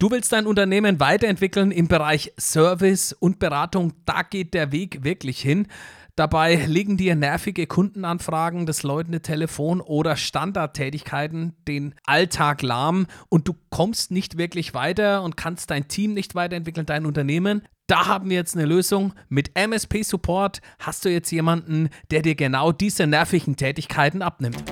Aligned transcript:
Du 0.00 0.10
willst 0.10 0.32
dein 0.32 0.46
Unternehmen 0.46 0.98
weiterentwickeln 0.98 1.70
im 1.70 1.86
Bereich 1.86 2.32
Service 2.38 3.12
und 3.12 3.38
Beratung. 3.38 3.92
Da 4.06 4.22
geht 4.22 4.52
der 4.52 4.72
Weg 4.72 5.04
wirklich 5.04 5.40
hin. 5.40 5.68
Dabei 6.16 6.56
liegen 6.66 6.96
dir 6.96 7.14
nervige 7.14 7.66
Kundenanfragen, 7.66 8.66
das 8.66 8.82
läutende 8.82 9.20
Telefon 9.20 9.80
oder 9.80 10.16
Standardtätigkeiten 10.16 11.54
den 11.66 11.94
Alltag 12.04 12.62
lahm 12.62 13.06
und 13.28 13.48
du 13.48 13.54
kommst 13.70 14.10
nicht 14.10 14.36
wirklich 14.36 14.74
weiter 14.74 15.22
und 15.22 15.36
kannst 15.36 15.70
dein 15.70 15.88
Team 15.88 16.12
nicht 16.12 16.34
weiterentwickeln, 16.34 16.86
dein 16.86 17.06
Unternehmen. 17.06 17.62
Da 17.86 18.06
haben 18.06 18.30
wir 18.30 18.36
jetzt 18.36 18.56
eine 18.56 18.66
Lösung. 18.66 19.12
Mit 19.28 19.56
MSP 19.56 20.02
Support 20.02 20.60
hast 20.78 21.04
du 21.04 21.08
jetzt 21.08 21.30
jemanden, 21.30 21.88
der 22.10 22.22
dir 22.22 22.34
genau 22.34 22.72
diese 22.72 23.06
nervigen 23.06 23.56
Tätigkeiten 23.56 24.22
abnimmt. 24.22 24.62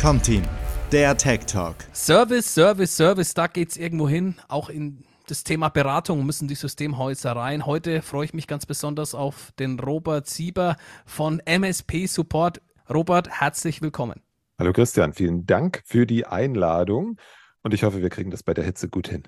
Komm 0.00 0.22
Team 0.22 0.42
der 0.92 1.14
Tech 1.18 1.40
Talk. 1.44 1.76
Service, 1.92 2.54
Service, 2.54 2.96
Service, 2.96 3.34
da 3.34 3.46
geht 3.46 3.70
es 3.70 3.76
irgendwo 3.76 4.08
hin. 4.08 4.36
Auch 4.48 4.70
in 4.70 5.04
das 5.26 5.44
Thema 5.44 5.68
Beratung 5.68 6.24
müssen 6.24 6.48
die 6.48 6.54
Systemhäuser 6.54 7.32
rein. 7.32 7.66
Heute 7.66 8.00
freue 8.00 8.24
ich 8.24 8.32
mich 8.32 8.46
ganz 8.46 8.64
besonders 8.64 9.14
auf 9.14 9.52
den 9.58 9.78
Robert 9.78 10.26
Sieber 10.28 10.76
von 11.04 11.40
MSP 11.40 12.06
Support. 12.06 12.62
Robert, 12.88 13.28
herzlich 13.28 13.82
willkommen. 13.82 14.22
Hallo 14.58 14.72
Christian, 14.72 15.12
vielen 15.12 15.44
Dank 15.44 15.82
für 15.84 16.06
die 16.06 16.26
Einladung 16.26 17.18
und 17.62 17.74
ich 17.74 17.82
hoffe, 17.82 18.00
wir 18.00 18.08
kriegen 18.08 18.30
das 18.30 18.42
bei 18.42 18.54
der 18.54 18.64
Hitze 18.64 18.88
gut 18.88 19.08
hin. 19.08 19.24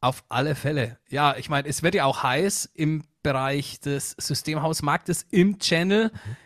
Auf 0.00 0.24
alle 0.30 0.54
Fälle. 0.54 0.98
Ja, 1.10 1.36
ich 1.36 1.50
meine, 1.50 1.68
es 1.68 1.82
wird 1.82 1.94
ja 1.94 2.06
auch 2.06 2.22
heiß 2.22 2.70
im 2.72 3.04
Bereich 3.22 3.80
des 3.80 4.12
Systemhausmarktes 4.18 5.26
im 5.30 5.58
Channel. 5.58 6.04
Mhm. 6.04 6.36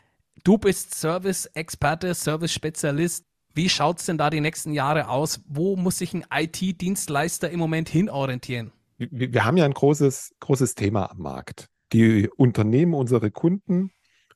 Du 0.42 0.58
bist 0.58 0.94
Service-Experte, 0.96 2.14
Service-Spezialist. 2.14 3.24
Wie 3.54 3.68
schaut 3.68 4.00
es 4.00 4.06
denn 4.06 4.18
da 4.18 4.30
die 4.30 4.40
nächsten 4.40 4.72
Jahre 4.72 5.08
aus? 5.08 5.40
Wo 5.46 5.76
muss 5.76 5.98
sich 5.98 6.12
ein 6.12 6.24
IT-Dienstleister 6.32 7.50
im 7.50 7.60
Moment 7.60 7.88
hinorientieren? 7.88 8.72
Wir, 8.98 9.32
wir 9.32 9.44
haben 9.44 9.56
ja 9.56 9.64
ein 9.64 9.74
großes, 9.74 10.34
großes 10.40 10.74
Thema 10.74 11.10
am 11.12 11.18
Markt. 11.18 11.68
Die 11.92 12.28
Unternehmen, 12.36 12.94
unsere 12.94 13.30
Kunden 13.30 13.92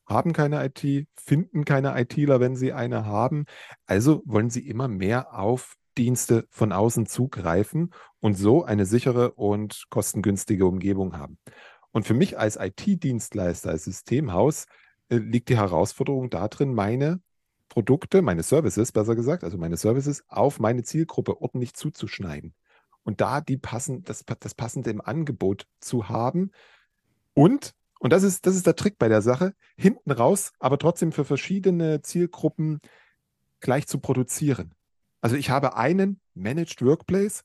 haben 0.06 0.32
keine 0.32 0.64
IT, 0.64 1.08
finden 1.16 1.64
keine 1.64 2.00
ITler, 2.00 2.38
wenn 2.38 2.54
sie 2.54 2.72
eine 2.72 3.06
haben. 3.06 3.44
Also 3.86 4.22
wollen 4.24 4.50
sie 4.50 4.68
immer 4.68 4.86
mehr 4.86 5.36
auf 5.36 5.74
Dienste 5.98 6.46
von 6.50 6.70
außen 6.70 7.06
zugreifen 7.06 7.92
und 8.20 8.34
so 8.34 8.62
eine 8.62 8.86
sichere 8.86 9.32
und 9.32 9.86
kostengünstige 9.90 10.64
Umgebung 10.64 11.18
haben. 11.18 11.38
Und 11.90 12.06
für 12.06 12.14
mich 12.14 12.38
als 12.38 12.56
IT-Dienstleister, 12.56 13.70
als 13.70 13.84
Systemhaus, 13.84 14.66
äh, 15.08 15.16
liegt 15.16 15.48
die 15.48 15.56
Herausforderung 15.56 16.30
darin, 16.30 16.72
meine 16.72 17.20
Produkte, 17.78 18.22
meine 18.22 18.42
Services, 18.42 18.90
besser 18.90 19.14
gesagt, 19.14 19.44
also 19.44 19.56
meine 19.56 19.76
Services 19.76 20.24
auf 20.26 20.58
meine 20.58 20.82
Zielgruppe 20.82 21.40
ordentlich 21.40 21.74
zuzuschneiden. 21.74 22.52
Und 23.04 23.20
da 23.20 23.40
die 23.40 23.56
passen, 23.56 24.02
das, 24.02 24.24
das 24.40 24.56
passende 24.56 24.90
im 24.90 25.00
Angebot 25.00 25.68
zu 25.78 26.08
haben. 26.08 26.50
Und, 27.34 27.76
und 28.00 28.12
das 28.12 28.24
ist, 28.24 28.46
das 28.46 28.56
ist 28.56 28.66
der 28.66 28.74
Trick 28.74 28.98
bei 28.98 29.06
der 29.06 29.22
Sache, 29.22 29.54
hinten 29.76 30.10
raus, 30.10 30.50
aber 30.58 30.76
trotzdem 30.76 31.12
für 31.12 31.24
verschiedene 31.24 32.02
Zielgruppen 32.02 32.80
gleich 33.60 33.86
zu 33.86 34.00
produzieren. 34.00 34.74
Also 35.20 35.36
ich 35.36 35.48
habe 35.48 35.76
einen 35.76 36.20
Managed 36.34 36.84
Workplace, 36.84 37.44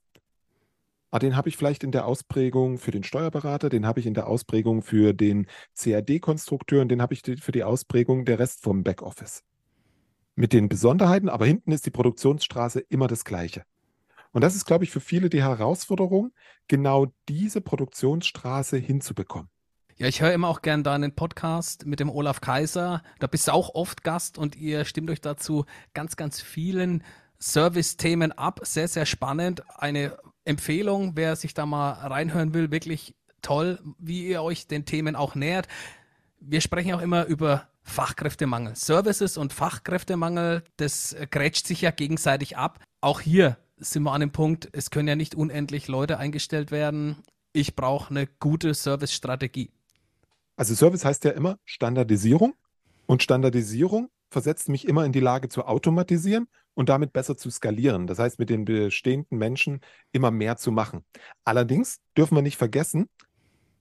ah, 1.11 1.20
den 1.20 1.36
habe 1.36 1.48
ich 1.48 1.58
vielleicht 1.58 1.84
in 1.84 1.92
der 1.92 2.08
Ausprägung 2.08 2.80
für 2.80 2.89
den 2.89 3.04
Steuerberater, 3.04 3.70
den 3.70 3.86
habe 3.86 4.00
ich 4.00 4.08
in 4.08 4.16
der 4.16 4.26
Ausprägung 4.26 4.81
für 4.81 5.14
den 5.14 5.45
CAD-Konstrukteur 5.78 6.81
und 6.81 6.89
den 6.89 7.04
habe 7.04 7.14
ich 7.14 7.22
für 7.22 7.52
die 7.52 7.64
Ausprägung 7.64 8.26
der 8.26 8.39
Rest 8.39 8.64
vom 8.64 8.84
Backoffice 8.84 9.44
mit 10.36 10.53
den 10.53 10.70
Besonderheiten, 10.70 11.30
aber 11.30 11.45
hinten 11.45 11.72
ist 11.72 11.86
die 11.86 11.92
Produktionsstraße 11.92 12.80
immer 12.80 13.08
das 13.08 13.26
Gleiche. 13.26 13.64
Und 14.31 14.42
das 14.42 14.56
ist, 14.56 14.66
glaube 14.66 14.84
ich, 14.84 14.92
für 14.92 15.00
viele 15.00 15.30
die 15.30 15.44
Herausforderung, 15.44 16.31
genau 16.67 17.14
diese 17.30 17.62
Produktionsstraße 17.62 18.78
hinzubekommen. 18.78 19.50
Ja, 19.95 20.08
ich 20.08 20.22
höre 20.22 20.34
immer 20.34 20.48
auch 20.48 20.64
gern 20.64 20.84
deinen 20.84 21.14
Podcast 21.14 21.86
mit 21.86 22.00
dem 22.00 22.09
Olaf 22.09 22.42
Kaiser. 22.42 23.04
Da 23.20 23.27
bist 23.27 23.48
du 23.48 23.54
auch 23.54 23.76
oft 23.76 24.04
Gast 24.04 24.39
und 24.39 24.55
ihr 24.55 24.86
stimmt 24.86 25.11
euch 25.11 25.22
dazu 25.22 25.66
ganz, 25.93 26.16
ganz 26.16 26.42
vielen 26.42 27.04
Service-Themen 27.39 28.32
ab. 28.32 28.61
Sehr, 28.64 28.88
sehr 28.88 29.05
spannend. 29.05 29.64
Eine 29.77 30.17
Empfehlung, 30.45 31.11
wer 31.16 31.36
sich 31.36 31.54
da 31.54 31.67
mal 31.67 31.92
reinhören 31.92 32.55
will, 32.55 32.72
wirklich 32.72 33.16
toll, 33.43 33.80
wie 33.99 34.26
ihr 34.26 34.42
euch 34.42 34.67
den 34.67 34.86
Themen 34.86 35.16
auch 35.16 35.36
nähert. 35.36 35.67
Wir 36.39 36.61
sprechen 36.61 36.93
auch 36.93 37.02
immer 37.02 37.26
über 37.26 37.67
Fachkräftemangel. 37.83 38.76
Services 38.76 39.38
und 39.38 39.54
Fachkräftemangel, 39.54 40.64
das 40.77 41.16
grätscht 41.32 41.67
sich 41.67 41.82
ja 41.82 41.92
gegenseitig 41.92 42.58
ab. 42.58 42.80
Auch 43.02 43.20
hier 43.20 43.58
sind 43.77 44.04
wir 44.04 44.14
an 44.14 44.21
dem 44.21 44.32
Punkt, 44.32 44.70
es 44.71 44.89
können 44.89 45.08
ja 45.08 45.16
nicht 45.16 45.36
unendlich 45.36 45.88
Leute 45.88 46.17
eingestellt 46.17 46.72
werden. 46.72 47.17
Ich 47.52 47.76
brauche 47.76 48.10
eine 48.10 48.27
gute 48.27 48.73
Service-Strategie. 48.73 49.72
Also 50.55 50.76
Service 50.76 51.04
heißt 51.04 51.23
ja 51.26 51.32
immer 51.32 51.58
Standardisierung 51.66 52.54
und 53.05 53.23
Standardisierung 53.23 54.10
versetzt 54.30 54.70
mich 54.70 54.88
immer 54.88 55.05
in 55.05 55.11
die 55.11 55.20
Lage 55.20 55.49
zu 55.49 55.66
automatisieren 55.66 56.48
und 56.73 56.89
damit 56.89 57.14
besser 57.14 57.38
zu 57.38 57.52
skalieren. 57.52 58.08
Das 58.08 58.17
heißt, 58.17 58.39
mit 58.39 58.49
den 58.49 58.66
bestehenden 58.66 59.38
Menschen 59.38 59.82
immer 60.11 60.32
mehr 60.32 60.58
zu 60.58 60.72
machen. 60.72 61.04
Allerdings 61.43 61.99
dürfen 62.17 62.36
wir 62.36 62.42
nicht 62.42 62.58
vergessen, 62.58 63.10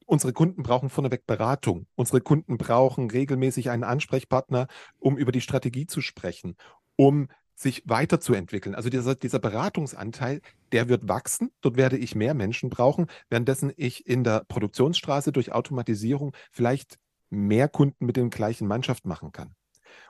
Unsere 0.07 0.33
Kunden 0.33 0.63
brauchen 0.63 0.91
vorneweg 0.91 1.27
Beratung. 1.27 1.87
Unsere 1.95 2.21
Kunden 2.21 2.59
brauchen 2.59 3.11
regelmäßig 3.11 3.71
einen 3.71 3.85
Ansprechpartner, 3.85 4.67
um 4.99 5.17
über 5.17 5.33
die 5.33 5.41
Strategie 5.41 5.87
zu 5.87 6.01
sprechen, 6.01 6.57
um 6.97 7.29
sich 7.55 7.83
weiterzuentwickeln. 7.87 8.75
Also 8.75 8.91
dieser, 8.91 9.15
dieser 9.15 9.39
Beratungsanteil, 9.39 10.41
der 10.73 10.89
wird 10.89 11.09
wachsen. 11.09 11.51
Dort 11.61 11.77
werde 11.77 11.97
ich 11.97 12.15
mehr 12.15 12.35
Menschen 12.35 12.71
brauchen, 12.71 13.07
währenddessen 13.29 13.73
ich 13.77 14.07
in 14.07 14.25
der 14.25 14.45
Produktionsstraße 14.49 15.33
durch 15.33 15.53
Automatisierung 15.53 16.35
vielleicht 16.51 16.99
mehr 17.31 17.69
Kunden 17.69 18.05
mit 18.05 18.17
den 18.17 18.31
gleichen 18.31 18.67
Mannschaft 18.67 19.07
machen 19.07 19.33
kann. 19.33 19.55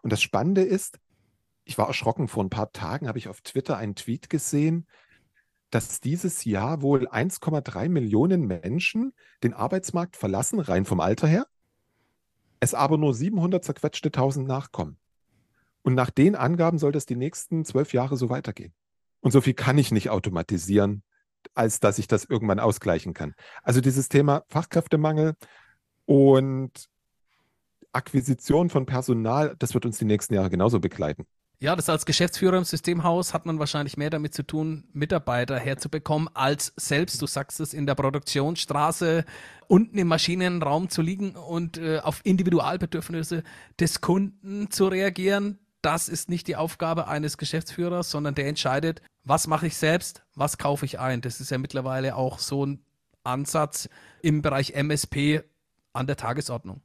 Und 0.02 0.12
das 0.12 0.22
Spannende 0.22 0.62
ist, 0.62 0.98
ich 1.64 1.78
war 1.78 1.86
erschrocken, 1.86 2.28
vor 2.28 2.42
ein 2.42 2.50
paar 2.50 2.72
Tagen 2.72 3.06
habe 3.06 3.18
ich 3.18 3.28
auf 3.28 3.40
Twitter 3.40 3.76
einen 3.76 3.94
Tweet 3.94 4.28
gesehen, 4.30 4.86
dass 5.72 6.00
dieses 6.00 6.44
Jahr 6.44 6.82
wohl 6.82 7.08
1,3 7.08 7.88
Millionen 7.88 8.46
Menschen 8.46 9.14
den 9.42 9.54
Arbeitsmarkt 9.54 10.16
verlassen, 10.16 10.60
rein 10.60 10.84
vom 10.84 11.00
Alter 11.00 11.26
her, 11.26 11.46
es 12.60 12.74
aber 12.74 12.98
nur 12.98 13.14
700 13.14 13.64
zerquetschte 13.64 14.08
1000 14.08 14.46
nachkommen. 14.46 14.98
Und 15.80 15.94
nach 15.94 16.10
den 16.10 16.36
Angaben 16.36 16.78
soll 16.78 16.92
das 16.92 17.06
die 17.06 17.16
nächsten 17.16 17.64
zwölf 17.64 17.94
Jahre 17.94 18.18
so 18.18 18.28
weitergehen. 18.28 18.74
Und 19.20 19.30
so 19.30 19.40
viel 19.40 19.54
kann 19.54 19.78
ich 19.78 19.92
nicht 19.92 20.10
automatisieren, 20.10 21.02
als 21.54 21.80
dass 21.80 21.98
ich 21.98 22.06
das 22.06 22.26
irgendwann 22.26 22.60
ausgleichen 22.60 23.14
kann. 23.14 23.34
Also 23.62 23.80
dieses 23.80 24.10
Thema 24.10 24.44
Fachkräftemangel 24.48 25.34
und 26.04 26.70
Akquisition 27.92 28.68
von 28.68 28.84
Personal, 28.84 29.56
das 29.58 29.72
wird 29.72 29.86
uns 29.86 29.96
die 29.96 30.04
nächsten 30.04 30.34
Jahre 30.34 30.50
genauso 30.50 30.80
begleiten. 30.80 31.26
Ja, 31.62 31.76
das 31.76 31.88
als 31.88 32.06
Geschäftsführer 32.06 32.58
im 32.58 32.64
Systemhaus 32.64 33.32
hat 33.32 33.46
man 33.46 33.60
wahrscheinlich 33.60 33.96
mehr 33.96 34.10
damit 34.10 34.34
zu 34.34 34.42
tun, 34.42 34.82
Mitarbeiter 34.94 35.60
herzubekommen, 35.60 36.28
als 36.34 36.72
selbst, 36.74 37.22
du 37.22 37.28
sagst 37.28 37.60
es, 37.60 37.72
in 37.72 37.86
der 37.86 37.94
Produktionsstraße 37.94 39.24
unten 39.68 39.96
im 39.96 40.08
Maschinenraum 40.08 40.88
zu 40.88 41.02
liegen 41.02 41.36
und 41.36 41.78
äh, 41.78 42.00
auf 42.00 42.20
Individualbedürfnisse 42.24 43.44
des 43.78 44.00
Kunden 44.00 44.72
zu 44.72 44.88
reagieren. 44.88 45.60
Das 45.82 46.08
ist 46.08 46.28
nicht 46.28 46.48
die 46.48 46.56
Aufgabe 46.56 47.06
eines 47.06 47.38
Geschäftsführers, 47.38 48.10
sondern 48.10 48.34
der 48.34 48.48
entscheidet, 48.48 49.00
was 49.22 49.46
mache 49.46 49.68
ich 49.68 49.76
selbst, 49.76 50.24
was 50.34 50.58
kaufe 50.58 50.84
ich 50.84 50.98
ein. 50.98 51.20
Das 51.20 51.40
ist 51.40 51.52
ja 51.52 51.58
mittlerweile 51.58 52.16
auch 52.16 52.40
so 52.40 52.66
ein 52.66 52.84
Ansatz 53.22 53.88
im 54.20 54.42
Bereich 54.42 54.72
MSP 54.74 55.44
an 55.92 56.08
der 56.08 56.16
Tagesordnung 56.16 56.82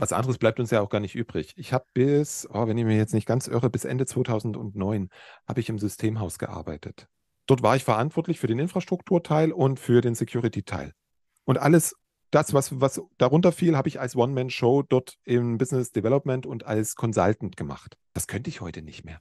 was 0.00 0.12
anderes 0.12 0.38
bleibt 0.38 0.60
uns 0.60 0.70
ja 0.70 0.80
auch 0.80 0.88
gar 0.88 1.00
nicht 1.00 1.14
übrig. 1.14 1.52
Ich 1.56 1.72
habe 1.72 1.84
bis, 1.94 2.48
oh, 2.50 2.66
wenn 2.66 2.78
ich 2.78 2.84
mir 2.84 2.96
jetzt 2.96 3.14
nicht 3.14 3.26
ganz 3.26 3.46
irre, 3.46 3.70
bis 3.70 3.84
Ende 3.84 4.06
2009 4.06 5.08
habe 5.46 5.60
ich 5.60 5.68
im 5.68 5.78
Systemhaus 5.78 6.38
gearbeitet. 6.38 7.06
Dort 7.46 7.62
war 7.62 7.76
ich 7.76 7.84
verantwortlich 7.84 8.40
für 8.40 8.46
den 8.46 8.58
Infrastrukturteil 8.58 9.52
und 9.52 9.80
für 9.80 10.00
den 10.00 10.14
Security-Teil. 10.14 10.92
Und 11.44 11.58
alles 11.58 11.94
das, 12.30 12.54
was, 12.54 12.80
was 12.80 13.02
darunter 13.18 13.50
fiel, 13.52 13.76
habe 13.76 13.88
ich 13.88 13.98
als 13.98 14.14
One-Man-Show 14.14 14.82
dort 14.82 15.18
im 15.24 15.58
Business 15.58 15.90
Development 15.90 16.46
und 16.46 16.64
als 16.64 16.94
Consultant 16.94 17.56
gemacht. 17.56 17.96
Das 18.12 18.28
könnte 18.28 18.50
ich 18.50 18.60
heute 18.60 18.82
nicht 18.82 19.04
mehr. 19.04 19.20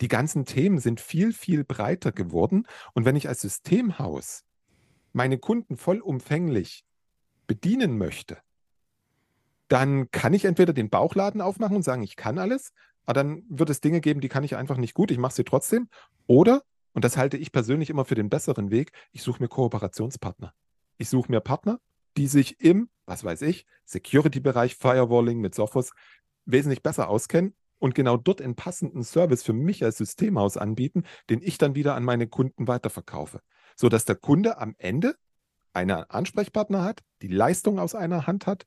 Die 0.00 0.08
ganzen 0.08 0.44
Themen 0.44 0.80
sind 0.80 1.00
viel, 1.00 1.32
viel 1.32 1.64
breiter 1.64 2.10
geworden. 2.12 2.66
Und 2.94 3.04
wenn 3.04 3.16
ich 3.16 3.28
als 3.28 3.42
Systemhaus 3.42 4.44
meine 5.12 5.38
Kunden 5.38 5.76
vollumfänglich 5.76 6.84
bedienen 7.46 7.98
möchte, 7.98 8.38
dann 9.72 10.10
kann 10.10 10.34
ich 10.34 10.44
entweder 10.44 10.74
den 10.74 10.90
Bauchladen 10.90 11.40
aufmachen 11.40 11.76
und 11.76 11.82
sagen, 11.82 12.02
ich 12.02 12.16
kann 12.16 12.38
alles, 12.38 12.74
aber 13.06 13.14
dann 13.14 13.42
wird 13.48 13.70
es 13.70 13.80
Dinge 13.80 14.02
geben, 14.02 14.20
die 14.20 14.28
kann 14.28 14.44
ich 14.44 14.54
einfach 14.54 14.76
nicht 14.76 14.92
gut, 14.92 15.10
ich 15.10 15.16
mache 15.16 15.32
sie 15.32 15.44
trotzdem. 15.44 15.88
Oder, 16.26 16.62
und 16.92 17.06
das 17.06 17.16
halte 17.16 17.38
ich 17.38 17.52
persönlich 17.52 17.88
immer 17.88 18.04
für 18.04 18.14
den 18.14 18.28
besseren 18.28 18.70
Weg, 18.70 18.92
ich 19.12 19.22
suche 19.22 19.42
mir 19.42 19.48
Kooperationspartner. 19.48 20.52
Ich 20.98 21.08
suche 21.08 21.32
mir 21.32 21.40
Partner, 21.40 21.80
die 22.18 22.26
sich 22.26 22.60
im, 22.60 22.90
was 23.06 23.24
weiß 23.24 23.40
ich, 23.40 23.64
Security-Bereich, 23.86 24.76
Firewalling 24.76 25.40
mit 25.40 25.54
Sophos 25.54 25.92
wesentlich 26.44 26.82
besser 26.82 27.08
auskennen 27.08 27.54
und 27.78 27.94
genau 27.94 28.18
dort 28.18 28.42
einen 28.42 28.56
passenden 28.56 29.02
Service 29.04 29.42
für 29.42 29.54
mich 29.54 29.82
als 29.84 29.96
Systemhaus 29.96 30.58
anbieten, 30.58 31.04
den 31.30 31.40
ich 31.40 31.56
dann 31.56 31.74
wieder 31.74 31.94
an 31.94 32.04
meine 32.04 32.26
Kunden 32.26 32.68
weiterverkaufe. 32.68 33.40
Sodass 33.74 34.04
der 34.04 34.16
Kunde 34.16 34.58
am 34.58 34.74
Ende 34.76 35.16
einen 35.72 36.04
Ansprechpartner 36.10 36.84
hat, 36.84 37.00
die 37.22 37.28
Leistung 37.28 37.78
aus 37.78 37.94
einer 37.94 38.26
Hand 38.26 38.46
hat 38.46 38.66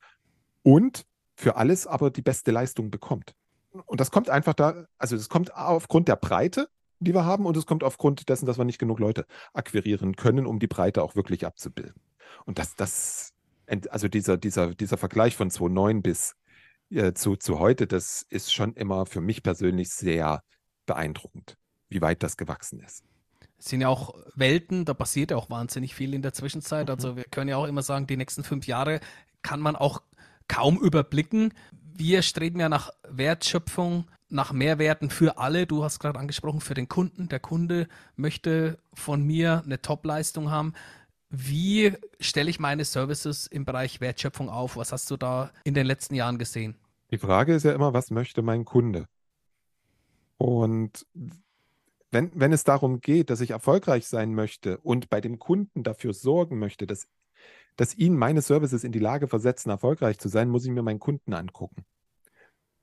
und 0.66 1.06
für 1.36 1.58
alles 1.58 1.86
aber 1.86 2.10
die 2.10 2.24
beste 2.24 2.52
Leistung 2.52 2.90
bekommt. 2.90 3.36
Und 3.86 4.00
das 4.00 4.10
kommt 4.10 4.30
einfach 4.30 4.54
da, 4.54 4.86
also 4.98 5.16
es 5.16 5.30
kommt 5.30 5.54
aufgrund 5.54 6.08
der 6.08 6.16
Breite, 6.16 6.70
die 7.00 7.14
wir 7.14 7.24
haben, 7.24 7.46
und 7.46 7.56
es 7.56 7.66
kommt 7.66 7.84
aufgrund 7.84 8.30
dessen, 8.30 8.46
dass 8.48 8.58
wir 8.58 8.66
nicht 8.66 8.80
genug 8.80 9.00
Leute 9.00 9.26
akquirieren 9.54 10.16
können, 10.16 10.48
um 10.48 10.60
die 10.60 10.68
Breite 10.68 11.04
auch 11.04 11.16
wirklich 11.16 11.46
abzubilden. 11.46 12.02
Und 12.46 12.58
das, 12.58 12.76
das, 12.76 13.34
also 13.90 14.08
dieser, 14.08 14.38
dieser, 14.38 14.74
dieser 14.74 14.98
Vergleich 14.98 15.36
von 15.36 15.52
2009 15.52 16.02
bis 16.02 16.36
äh, 16.90 17.14
zu, 17.14 17.36
zu 17.36 17.60
heute, 17.60 17.86
das 17.86 18.26
ist 18.30 18.52
schon 18.52 18.74
immer 18.74 19.06
für 19.06 19.22
mich 19.22 19.44
persönlich 19.44 19.90
sehr 19.90 20.42
beeindruckend, 20.88 21.58
wie 21.90 22.02
weit 22.02 22.24
das 22.24 22.38
gewachsen 22.38 22.80
ist. 22.80 23.04
Es 23.60 23.66
sind 23.66 23.82
ja 23.82 23.90
auch 23.90 24.16
Welten, 24.36 24.86
da 24.86 24.94
passiert 24.94 25.32
ja 25.32 25.38
auch 25.38 25.50
wahnsinnig 25.50 25.94
viel 25.94 26.14
in 26.14 26.22
der 26.22 26.34
Zwischenzeit. 26.34 26.90
Also 26.90 27.12
mhm. 27.12 27.18
wir 27.18 27.24
können 27.26 27.50
ja 27.50 27.58
auch 27.58 27.66
immer 27.66 27.84
sagen, 27.84 28.08
die 28.08 28.18
nächsten 28.18 28.44
fünf 28.44 28.66
Jahre 28.68 29.00
kann 29.42 29.60
man 29.60 29.76
auch 29.76 30.02
kaum 30.48 30.78
überblicken. 30.78 31.54
Wir 31.98 32.22
streben 32.22 32.60
ja 32.60 32.70
nach 32.70 32.92
Wertschöpfung, 33.08 34.06
nach 34.30 34.52
Mehrwerten 34.52 35.10
für 35.10 35.38
alle. 35.38 35.66
Du 35.68 35.84
hast 35.84 36.00
gerade 36.00 36.20
angesprochen, 36.20 36.62
für 36.62 36.74
den 36.74 36.90
Kunden. 36.90 37.30
Der 37.30 37.40
Kunde 37.40 37.88
möchte 38.16 38.80
von 38.94 39.24
mir 39.24 39.62
eine 39.66 39.82
Top-Leistung 39.82 40.52
haben. 40.52 40.74
Wie 41.30 41.94
stelle 42.20 42.50
ich 42.50 42.60
meine 42.60 42.86
Services 42.86 43.48
im 43.48 43.66
Bereich 43.66 44.02
Wertschöpfung 44.02 44.50
auf? 44.50 44.78
Was 44.78 44.92
hast 44.92 45.10
du 45.12 45.18
da 45.18 45.52
in 45.64 45.74
den 45.74 45.86
letzten 45.86 46.16
Jahren 46.16 46.38
gesehen? 46.38 46.76
Die 47.12 47.18
Frage 47.18 47.56
ist 47.56 47.64
ja 47.64 47.74
immer, 47.74 47.94
was 47.94 48.12
möchte 48.12 48.42
mein 48.42 48.66
Kunde? 48.66 49.06
Und 50.38 51.06
wenn, 52.12 52.32
wenn 52.34 52.54
es 52.54 52.64
darum 52.64 53.02
geht, 53.02 53.30
dass 53.30 53.42
ich 53.42 53.52
erfolgreich 53.52 54.08
sein 54.08 54.34
möchte 54.34 54.78
und 54.80 55.10
bei 55.10 55.22
dem 55.22 55.40
Kunden 55.40 55.84
dafür 55.84 56.14
sorgen 56.14 56.60
möchte, 56.60 56.88
dass, 56.88 57.08
dass 57.76 57.96
ihn 57.96 58.16
meine 58.16 58.42
Services 58.42 58.84
in 58.84 58.92
die 58.92 59.00
Lage 59.00 59.28
versetzen, 59.28 59.70
erfolgreich 59.70 60.20
zu 60.20 60.30
sein, 60.30 60.50
muss 60.50 60.66
ich 60.66 60.72
mir 60.72 60.84
meinen 60.84 61.00
Kunden 61.00 61.34
angucken. 61.34 61.86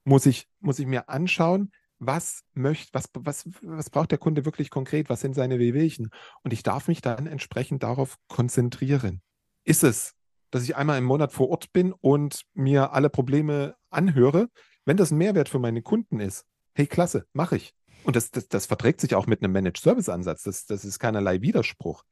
Muss 0.04 0.26
ich, 0.26 0.48
muss 0.60 0.78
ich 0.78 0.86
mir 0.86 1.08
anschauen, 1.08 1.72
was 1.98 2.42
möchte, 2.54 2.92
was, 2.92 3.08
was, 3.14 3.48
was 3.62 3.90
braucht 3.90 4.10
der 4.10 4.18
Kunde 4.18 4.44
wirklich 4.44 4.70
konkret, 4.70 5.08
was 5.08 5.20
sind 5.20 5.34
seine 5.34 5.58
Wehwehchen? 5.58 6.10
Und 6.42 6.52
ich 6.52 6.62
darf 6.62 6.88
mich 6.88 7.00
dann 7.00 7.26
entsprechend 7.26 7.84
darauf 7.84 8.16
konzentrieren. 8.26 9.22
Ist 9.64 9.84
es, 9.84 10.14
dass 10.50 10.64
ich 10.64 10.74
einmal 10.74 10.98
im 10.98 11.04
Monat 11.04 11.32
vor 11.32 11.48
Ort 11.50 11.72
bin 11.72 11.92
und 11.92 12.42
mir 12.54 12.92
alle 12.92 13.08
Probleme 13.08 13.76
anhöre? 13.90 14.48
Wenn 14.84 14.96
das 14.96 15.12
ein 15.12 15.18
Mehrwert 15.18 15.48
für 15.48 15.60
meine 15.60 15.82
Kunden 15.82 16.18
ist, 16.18 16.44
hey, 16.74 16.86
klasse, 16.86 17.26
mache 17.32 17.56
ich. 17.56 17.74
Und 18.04 18.16
das, 18.16 18.32
das, 18.32 18.48
das 18.48 18.66
verträgt 18.66 19.00
sich 19.00 19.14
auch 19.14 19.26
mit 19.26 19.42
einem 19.42 19.52
Managed-Service-Ansatz. 19.52 20.42
Das, 20.42 20.66
das 20.66 20.84
ist 20.84 20.98
keinerlei 20.98 21.40
Widerspruch. 21.40 22.02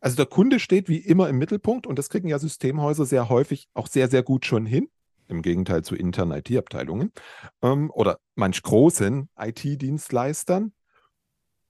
Also 0.00 0.16
der 0.16 0.26
Kunde 0.26 0.60
steht 0.60 0.88
wie 0.88 0.98
immer 0.98 1.28
im 1.28 1.38
Mittelpunkt 1.38 1.86
und 1.86 1.98
das 1.98 2.10
kriegen 2.10 2.28
ja 2.28 2.38
Systemhäuser 2.38 3.06
sehr 3.06 3.28
häufig 3.28 3.68
auch 3.74 3.86
sehr, 3.86 4.08
sehr 4.08 4.22
gut 4.22 4.44
schon 4.44 4.66
hin 4.66 4.88
im 5.28 5.42
Gegenteil 5.42 5.82
zu 5.82 5.96
internen 5.96 6.38
IT-Abteilungen 6.38 7.12
ähm, 7.62 7.90
oder 7.90 8.18
manch 8.34 8.62
großen 8.62 9.28
IT-Dienstleistern. 9.36 10.72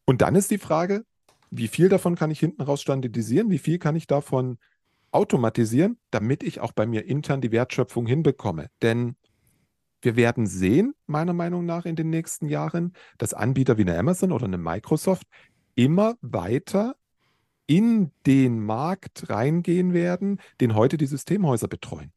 Und 0.04 0.22
dann 0.22 0.34
ist 0.34 0.50
die 0.50 0.58
Frage, 0.58 1.04
wie 1.50 1.68
viel 1.68 1.88
davon 1.88 2.16
kann 2.16 2.30
ich 2.30 2.40
hinten 2.40 2.62
raus 2.62 2.82
standardisieren, 2.82 3.50
wie 3.50 3.58
viel 3.58 3.78
kann 3.78 3.96
ich 3.96 4.06
davon 4.06 4.58
automatisieren, 5.10 5.98
damit 6.10 6.42
ich 6.42 6.60
auch 6.60 6.72
bei 6.72 6.86
mir 6.86 7.06
intern 7.06 7.40
die 7.40 7.52
Wertschöpfung 7.52 8.06
hinbekomme. 8.06 8.68
Denn 8.82 9.16
wir 10.02 10.16
werden 10.16 10.46
sehen, 10.46 10.94
meiner 11.06 11.32
Meinung 11.32 11.64
nach, 11.64 11.86
in 11.86 11.96
den 11.96 12.10
nächsten 12.10 12.48
Jahren, 12.48 12.92
dass 13.18 13.34
Anbieter 13.34 13.78
wie 13.78 13.82
eine 13.82 13.98
Amazon 13.98 14.32
oder 14.32 14.44
eine 14.44 14.58
Microsoft 14.58 15.26
immer 15.74 16.16
weiter 16.20 16.96
in 17.66 18.12
den 18.26 18.60
Markt 18.60 19.28
reingehen 19.28 19.92
werden, 19.92 20.40
den 20.60 20.74
heute 20.74 20.96
die 20.96 21.06
Systemhäuser 21.06 21.68
betreuen. 21.68 22.12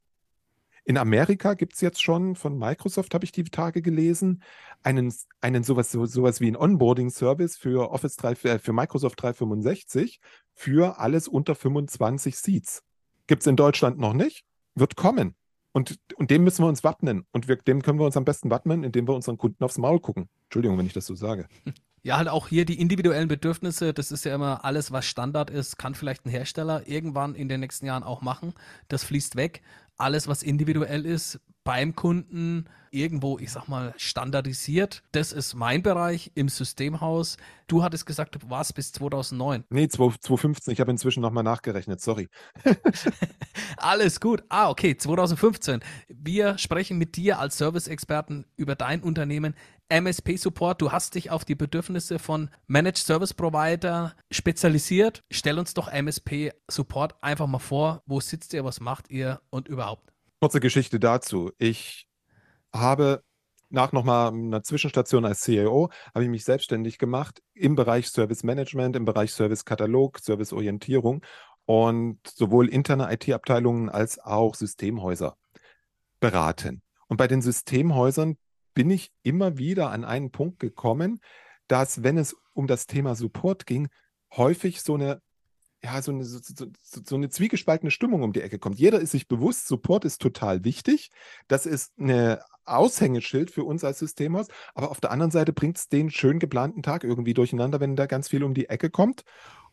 In 0.85 0.97
Amerika 0.97 1.53
gibt 1.53 1.75
es 1.75 1.81
jetzt 1.81 2.01
schon 2.01 2.35
von 2.35 2.57
Microsoft, 2.57 3.13
habe 3.13 3.23
ich 3.23 3.31
die 3.31 3.43
Tage 3.43 3.83
gelesen, 3.83 4.41
einen, 4.81 5.13
einen 5.39 5.63
sowas, 5.63 5.91
so, 5.91 6.05
sowas 6.05 6.41
wie 6.41 6.47
ein 6.47 6.55
Onboarding-Service 6.55 7.57
für 7.57 7.91
Office 7.91 8.15
3, 8.15 8.31
äh, 8.31 8.59
für 8.59 8.73
Microsoft 8.73 9.21
365 9.21 10.19
für 10.55 10.97
alles 10.99 11.27
unter 11.27 11.53
25 11.53 12.35
Seats. 12.37 12.81
Gibt 13.27 13.43
es 13.43 13.47
in 13.47 13.55
Deutschland 13.55 13.99
noch 13.99 14.13
nicht, 14.13 14.45
wird 14.73 14.95
kommen. 14.95 15.35
Und, 15.73 15.99
und 16.15 16.31
dem 16.31 16.43
müssen 16.43 16.63
wir 16.63 16.69
uns 16.69 16.83
wappnen. 16.83 17.25
Und 17.31 17.47
wir, 17.47 17.57
dem 17.57 17.83
können 17.83 17.99
wir 17.99 18.05
uns 18.05 18.17
am 18.17 18.25
besten 18.25 18.49
wappnen, 18.49 18.83
indem 18.83 19.07
wir 19.07 19.13
unseren 19.13 19.37
Kunden 19.37 19.63
aufs 19.63 19.77
Maul 19.77 19.99
gucken. 19.99 20.27
Entschuldigung, 20.45 20.77
wenn 20.79 20.87
ich 20.87 20.93
das 20.93 21.05
so 21.05 21.13
sage. 21.13 21.47
Ja, 22.01 22.17
halt 22.17 22.29
auch 22.29 22.47
hier 22.47 22.65
die 22.65 22.79
individuellen 22.79 23.27
Bedürfnisse, 23.27 23.93
das 23.93 24.11
ist 24.11 24.25
ja 24.25 24.35
immer 24.35 24.63
alles, 24.63 24.91
was 24.91 25.05
Standard 25.05 25.49
ist, 25.49 25.77
kann 25.77 25.95
vielleicht 25.95 26.25
ein 26.25 26.29
Hersteller 26.29 26.87
irgendwann 26.87 27.35
in 27.35 27.49
den 27.49 27.59
nächsten 27.59 27.85
Jahren 27.85 28.03
auch 28.03 28.21
machen. 28.21 28.53
Das 28.87 29.03
fließt 29.03 29.35
weg 29.35 29.61
alles, 29.99 30.27
was 30.27 30.43
individuell 30.43 31.05
ist, 31.05 31.39
beim 31.63 31.95
Kunden 31.95 32.65
irgendwo, 32.89 33.37
ich 33.37 33.51
sag 33.51 33.67
mal, 33.67 33.93
standardisiert. 33.97 35.03
Das 35.11 35.31
ist 35.31 35.53
mein 35.53 35.83
Bereich 35.83 36.31
im 36.33 36.49
Systemhaus. 36.49 37.37
Du 37.67 37.83
hattest 37.83 38.07
gesagt, 38.07 38.35
du 38.35 38.49
warst 38.49 38.73
bis 38.73 38.91
2009. 38.93 39.65
Nee, 39.69 39.87
2015. 39.87 40.73
Ich 40.73 40.79
habe 40.79 40.89
inzwischen 40.89 41.21
nochmal 41.21 41.43
nachgerechnet. 41.43 42.01
Sorry. 42.01 42.29
Alles 43.77 44.19
gut. 44.19 44.43
Ah, 44.49 44.69
okay, 44.69 44.97
2015. 44.97 45.81
Wir 46.07 46.57
sprechen 46.57 46.97
mit 46.97 47.15
dir 47.15 47.37
als 47.37 47.57
Service-Experten 47.57 48.45
über 48.55 48.75
dein 48.75 49.03
Unternehmen. 49.03 49.53
MSP 49.89 50.37
Support, 50.37 50.81
du 50.81 50.91
hast 50.91 51.15
dich 51.15 51.31
auf 51.31 51.45
die 51.45 51.55
Bedürfnisse 51.55 52.19
von 52.19 52.51
Managed 52.67 52.99
Service 52.99 53.33
Provider 53.33 54.15
spezialisiert. 54.29 55.23
Stell 55.31 55.57
uns 55.57 55.73
doch 55.73 55.87
MSP 55.91 56.51
Support 56.69 57.15
einfach 57.23 57.47
mal 57.47 57.57
vor. 57.57 58.03
Wo 58.05 58.19
sitzt 58.19 58.53
ihr, 58.53 58.63
was 58.63 58.79
macht 58.79 59.09
ihr 59.09 59.41
und 59.49 59.67
überhaupt? 59.67 60.13
Kurze 60.41 60.59
Geschichte 60.59 60.99
dazu. 60.99 61.51
Ich 61.57 62.07
habe 62.71 63.23
nach 63.69 63.91
nochmal 63.91 64.31
einer 64.31 64.61
Zwischenstation 64.61 65.25
als 65.25 65.41
CEO, 65.41 65.89
habe 66.13 66.23
ich 66.23 66.29
mich 66.29 66.43
selbstständig 66.43 66.99
gemacht 66.99 67.41
im 67.55 67.75
Bereich 67.75 68.09
Service 68.09 68.43
Management, 68.43 68.95
im 68.95 69.05
Bereich 69.05 69.31
Service 69.33 69.65
Katalog, 69.65 70.19
Service 70.19 70.53
Orientierung 70.53 71.25
und 71.65 72.19
sowohl 72.27 72.69
interne 72.69 73.11
IT-Abteilungen 73.11 73.89
als 73.89 74.19
auch 74.19 74.53
Systemhäuser 74.53 75.35
beraten. 76.19 76.83
Und 77.07 77.17
bei 77.17 77.27
den 77.27 77.41
Systemhäusern 77.41 78.37
bin 78.79 78.91
ich 78.91 79.11
immer 79.23 79.57
wieder 79.57 79.91
an 79.91 80.05
einen 80.05 80.31
Punkt 80.31 80.57
gekommen, 80.61 81.19
dass, 81.67 82.01
wenn 82.01 82.17
es 82.17 82.33
um 82.53 82.65
das 82.65 82.87
Thema 82.87 83.13
Support 83.13 83.65
ging, 83.65 83.89
häufig 84.37 84.81
so 84.81 84.93
eine, 84.93 85.21
ja, 85.83 86.01
so 86.01 86.13
eine, 86.13 86.23
so, 86.23 86.39
so, 86.81 87.15
eine 87.15 87.27
zwiegespaltene 87.27 87.91
Stimmung 87.91 88.23
um 88.23 88.31
die 88.31 88.39
Ecke 88.39 88.57
kommt. 88.57 88.79
Jeder 88.79 89.01
ist 89.01 89.11
sich 89.11 89.27
bewusst, 89.27 89.67
Support 89.67 90.05
ist 90.05 90.21
total 90.21 90.63
wichtig. 90.63 91.11
Das 91.49 91.65
ist 91.65 91.91
eine 91.99 92.39
Aushängeschild 92.63 93.51
für 93.51 93.65
uns 93.65 93.83
als 93.83 93.99
Systemhaus. 93.99 94.47
Aber 94.73 94.91
auf 94.91 95.01
der 95.01 95.11
anderen 95.11 95.31
Seite 95.31 95.51
bringt 95.51 95.77
es 95.77 95.89
den 95.89 96.09
schön 96.09 96.39
geplanten 96.39 96.81
Tag 96.81 97.03
irgendwie 97.03 97.33
durcheinander, 97.33 97.81
wenn 97.81 97.97
da 97.97 98.05
ganz 98.05 98.29
viel 98.29 98.45
um 98.45 98.53
die 98.53 98.69
Ecke 98.69 98.89
kommt. 98.89 99.25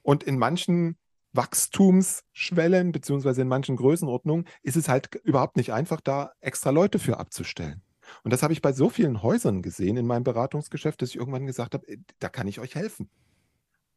Und 0.02 0.24
in 0.24 0.36
manchen 0.36 0.98
Wachstumsschwellen, 1.32 2.90
beziehungsweise 2.90 3.42
in 3.42 3.48
manchen 3.48 3.76
Größenordnungen, 3.76 4.48
ist 4.64 4.76
es 4.76 4.88
halt 4.88 5.14
überhaupt 5.22 5.56
nicht 5.56 5.72
einfach, 5.72 6.00
da 6.00 6.32
extra 6.40 6.70
Leute 6.70 6.98
für 6.98 7.20
abzustellen. 7.20 7.85
Und 8.22 8.32
das 8.32 8.42
habe 8.42 8.52
ich 8.52 8.62
bei 8.62 8.72
so 8.72 8.88
vielen 8.88 9.22
Häusern 9.22 9.62
gesehen 9.62 9.96
in 9.96 10.06
meinem 10.06 10.24
Beratungsgeschäft, 10.24 11.00
dass 11.02 11.10
ich 11.10 11.16
irgendwann 11.16 11.46
gesagt 11.46 11.74
habe, 11.74 11.86
äh, 11.88 11.98
da 12.18 12.28
kann 12.28 12.48
ich 12.48 12.60
euch 12.60 12.74
helfen. 12.74 13.10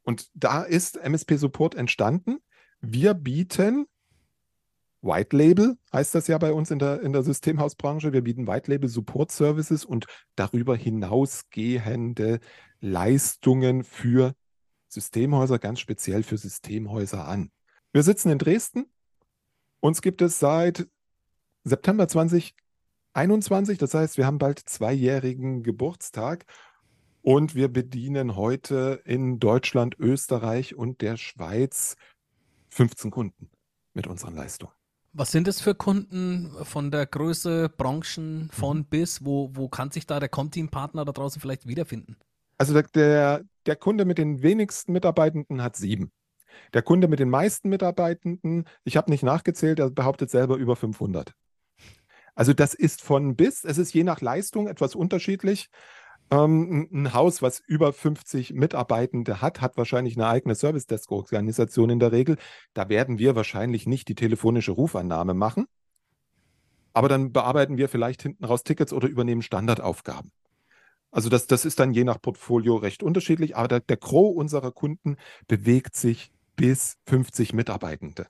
Und 0.04 0.30
da 0.34 0.64
ist 0.64 0.98
MSP 0.98 1.38
Support 1.38 1.76
entstanden. 1.76 2.38
Wir 2.82 3.14
bieten 3.14 3.86
White 5.02 5.36
Label, 5.36 5.78
heißt 5.94 6.14
das 6.14 6.28
ja 6.28 6.38
bei 6.38 6.52
uns 6.52 6.72
in 6.72 6.80
der, 6.80 7.02
in 7.02 7.14
der 7.14 7.24
Systemhausbranche. 7.24 8.12
Wir 8.12 8.22
bieten 8.22 8.48
White 8.48 8.70
Label 8.70 8.90
Support 8.90 9.32
Services 9.32 9.86
und 9.86 10.06
darüber 10.36 10.76
hinausgehende 10.76 12.40
Leistungen 12.82 13.84
für 13.84 14.34
Systemhäuser, 14.90 15.60
ganz 15.60 15.80
speziell 15.80 16.24
für 16.24 16.38
Systemhäuser 16.38 17.28
an. 17.28 17.52
Wir 17.94 18.04
sitzen 18.04 18.30
in 18.30 18.40
Dresden. 18.40 18.86
Uns 19.80 20.02
gibt 20.02 20.22
es 20.22 20.40
seit 20.40 20.88
September 21.64 22.08
20 22.08 22.56
21. 23.14 23.78
Das 23.78 23.94
heißt, 23.94 24.18
wir 24.18 24.26
haben 24.26 24.38
bald 24.38 24.60
zweijährigen 24.60 25.64
Geburtstag 25.64 26.46
und 27.22 27.56
wir 27.56 27.68
bedienen 27.68 28.36
heute 28.36 29.02
in 29.06 29.40
Deutschland, 29.40 29.98
Österreich 30.00 30.76
und 30.76 31.02
der 31.02 31.18
Schweiz 31.18 31.96
15 32.70 33.12
Kunden 33.12 33.50
mit 33.94 34.08
unseren 34.08 34.36
Leistungen. 34.36 34.74
Was 35.14 35.32
sind 35.32 35.48
es 35.48 35.60
für 35.60 35.74
Kunden 35.74 36.52
von 36.64 36.92
der 36.92 37.06
Größe, 37.08 37.70
Branchen 37.70 38.50
von 38.52 38.80
mhm. 38.80 38.86
bis? 38.86 39.26
Wo, 39.26 39.50
wo 39.54 39.68
kann 39.68 39.92
sich 39.92 40.06
da 40.06 40.20
der 40.20 40.30
Conteam-Partner 40.30 41.04
da 41.04 41.12
draußen 41.12 41.42
vielleicht 41.42 41.68
wiederfinden? 41.68 42.16
Also 42.58 42.74
der, 42.74 42.84
der, 42.84 43.44
der 43.66 43.76
Kunde 43.76 44.06
mit 44.06 44.18
den 44.18 44.44
wenigsten 44.44 44.94
Mitarbeitenden 44.94 45.64
hat 45.64 45.76
sieben. 45.76 46.12
Der 46.74 46.82
Kunde 46.84 47.08
mit 47.08 47.20
den 47.20 47.30
meisten 47.30 47.70
Mitarbeitenden, 47.70 48.66
ich 48.84 48.98
habe 48.98 49.10
nicht 49.10 49.24
nachgezählt, 49.24 49.80
er 49.80 49.90
behauptet 49.90 50.30
selber 50.30 50.58
über 50.58 50.76
500. 50.76 51.34
Also 52.40 52.54
das 52.54 52.74
ist 52.74 53.02
von 53.02 53.36
bis, 53.36 53.66
es 53.66 53.78
ist 53.78 53.94
je 53.94 54.06
nach 54.06 54.22
Leistung 54.22 54.70
etwas 54.70 54.96
unterschiedlich. 54.96 55.70
Ähm, 56.32 56.88
ein 56.90 57.14
Haus, 57.14 57.42
was 57.42 57.60
über 57.60 57.92
50 57.92 58.54
Mitarbeitende 58.54 59.42
hat, 59.42 59.60
hat 59.60 59.76
wahrscheinlich 59.76 60.16
eine 60.16 60.28
eigene 60.28 60.56
Service 60.56 60.88
Desk 60.88 61.12
Organisation 61.12 61.90
in 61.90 62.00
der 62.00 62.14
Regel. 62.14 62.38
Da 62.74 62.88
werden 62.88 63.20
wir 63.20 63.36
wahrscheinlich 63.36 63.88
nicht 63.88 64.08
die 64.08 64.16
telefonische 64.16 64.72
Rufannahme 64.72 65.34
machen. 65.34 65.66
Aber 66.94 67.10
dann 67.10 67.34
bearbeiten 67.34 67.76
wir 67.76 67.90
vielleicht 67.90 68.22
hinten 68.22 68.46
raus 68.46 68.64
Tickets 68.64 68.94
oder 68.94 69.10
übernehmen 69.10 69.42
Standardaufgaben. 69.42 70.32
Also 71.12 71.28
das, 71.28 71.46
das 71.46 71.66
ist 71.66 71.78
dann 71.82 71.92
je 71.92 72.06
nach 72.06 72.22
Portfolio 72.22 72.78
recht 72.78 73.04
unterschiedlich, 73.04 73.58
aber 73.58 73.68
der, 73.68 73.80
der 73.82 73.98
Gros 73.98 74.38
unserer 74.38 74.72
Kunden 74.72 75.18
bewegt 75.50 75.98
sich 75.98 76.32
bis 76.56 76.96
50 77.06 77.52
Mitarbeitende. 77.52 78.28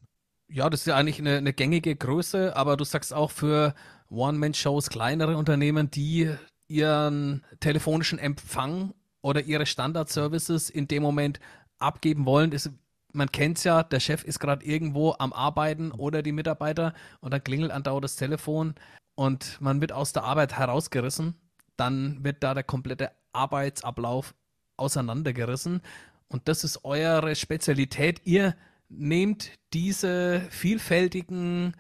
Ja, 0.51 0.69
das 0.69 0.81
ist 0.81 0.87
ja 0.87 0.95
eigentlich 0.95 1.19
eine, 1.19 1.37
eine 1.37 1.53
gängige 1.53 1.95
Größe, 1.95 2.55
aber 2.55 2.75
du 2.75 2.83
sagst 2.83 3.13
auch 3.13 3.29
für 3.29 3.75
One-Man-Shows, 4.09 4.89
kleinere 4.89 5.37
Unternehmen, 5.37 5.91
die 5.91 6.33
ihren 6.67 7.45
telefonischen 7.59 8.17
Empfang 8.17 8.95
oder 9.21 9.41
ihre 9.41 9.67
Standard-Services 9.67 10.71
in 10.71 10.87
dem 10.87 11.03
Moment 11.03 11.39
abgeben 11.77 12.25
wollen. 12.25 12.51
Ist, 12.51 12.71
man 13.13 13.31
kennt 13.31 13.59
es 13.59 13.63
ja, 13.63 13.83
der 13.83 13.99
Chef 13.99 14.23
ist 14.23 14.39
gerade 14.39 14.65
irgendwo 14.65 15.15
am 15.19 15.33
Arbeiten 15.33 15.91
oder 15.91 16.23
die 16.23 16.31
Mitarbeiter 16.31 16.93
und 17.21 17.31
dann 17.31 17.43
klingelt 17.43 17.71
andauernd 17.71 18.03
das 18.03 18.15
Telefon 18.15 18.73
und 19.13 19.61
man 19.61 19.81
wird 19.81 19.91
aus 19.91 20.13
der 20.13 20.23
Arbeit 20.23 20.57
herausgerissen. 20.57 21.35
Dann 21.77 22.23
wird 22.23 22.43
da 22.43 22.55
der 22.55 22.63
komplette 22.63 23.11
Arbeitsablauf 23.33 24.33
auseinandergerissen. 24.77 25.81
Und 26.27 26.47
das 26.47 26.63
ist 26.63 26.83
eure 26.85 27.35
Spezialität. 27.35 28.21
Ihr 28.25 28.55
nehmt 28.89 29.51
diese 29.73 30.41
vielfältigen 30.49 31.75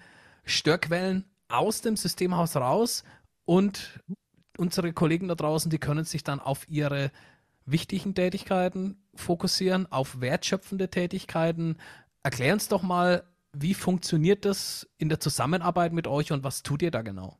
Störquellen 0.45 1.25
aus 1.47 1.81
dem 1.81 1.97
Systemhaus 1.97 2.55
raus 2.55 3.03
und 3.45 3.99
unsere 4.57 4.93
Kollegen 4.93 5.27
da 5.27 5.35
draußen, 5.35 5.71
die 5.71 5.79
können 5.79 6.05
sich 6.05 6.23
dann 6.23 6.39
auf 6.39 6.67
ihre 6.69 7.11
wichtigen 7.65 8.13
Tätigkeiten 8.15 9.01
fokussieren, 9.15 9.91
auf 9.91 10.21
wertschöpfende 10.21 10.89
Tätigkeiten. 10.89 11.77
Erklär 12.23 12.53
uns 12.53 12.67
doch 12.67 12.83
mal, 12.83 13.23
wie 13.53 13.73
funktioniert 13.73 14.45
das 14.45 14.87
in 14.97 15.09
der 15.09 15.19
Zusammenarbeit 15.19 15.93
mit 15.93 16.07
euch 16.07 16.31
und 16.31 16.43
was 16.43 16.63
tut 16.63 16.81
ihr 16.81 16.91
da 16.91 17.01
genau? 17.01 17.37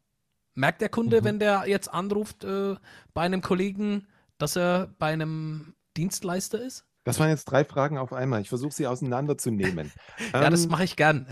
Merkt 0.56 0.82
der 0.82 0.90
Kunde, 0.90 1.22
mhm. 1.22 1.26
wenn 1.26 1.40
der 1.40 1.68
jetzt 1.68 1.88
anruft 1.88 2.44
äh, 2.44 2.76
bei 3.14 3.22
einem 3.22 3.42
Kollegen, 3.42 4.08
dass 4.38 4.56
er 4.56 4.94
bei 4.98 5.14
einem 5.14 5.76
Dienstleister 5.96 6.62
ist? 6.62 6.86
Das 7.10 7.20
waren 7.20 7.30
jetzt 7.30 7.46
drei 7.46 7.66
Fragen 7.66 7.98
auf 7.98 8.14
einmal. 8.14 8.42
Ich 8.42 8.50
versuche 8.50 8.72
sie 8.72 8.86
auseinanderzunehmen. 8.86 9.92
ja, 10.34 10.44
ähm, 10.44 10.52
das 10.52 10.68
mache 10.68 10.84
ich 10.84 10.96
gern. 10.96 11.26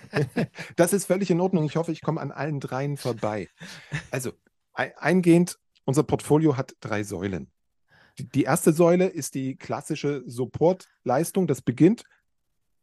das 0.76 0.94
ist 0.94 1.04
völlig 1.04 1.30
in 1.30 1.38
Ordnung. 1.38 1.66
Ich 1.66 1.76
hoffe, 1.76 1.92
ich 1.92 2.00
komme 2.00 2.18
an 2.18 2.32
allen 2.32 2.60
dreien 2.60 2.96
vorbei. 2.96 3.50
Also, 4.10 4.32
eingehend, 4.72 5.58
unser 5.84 6.02
Portfolio 6.02 6.56
hat 6.56 6.76
drei 6.80 7.02
Säulen. 7.02 7.50
Die 8.18 8.44
erste 8.44 8.72
Säule 8.72 9.06
ist 9.06 9.34
die 9.34 9.56
klassische 9.56 10.22
Supportleistung. 10.24 11.46
Das 11.46 11.60
beginnt, 11.60 12.04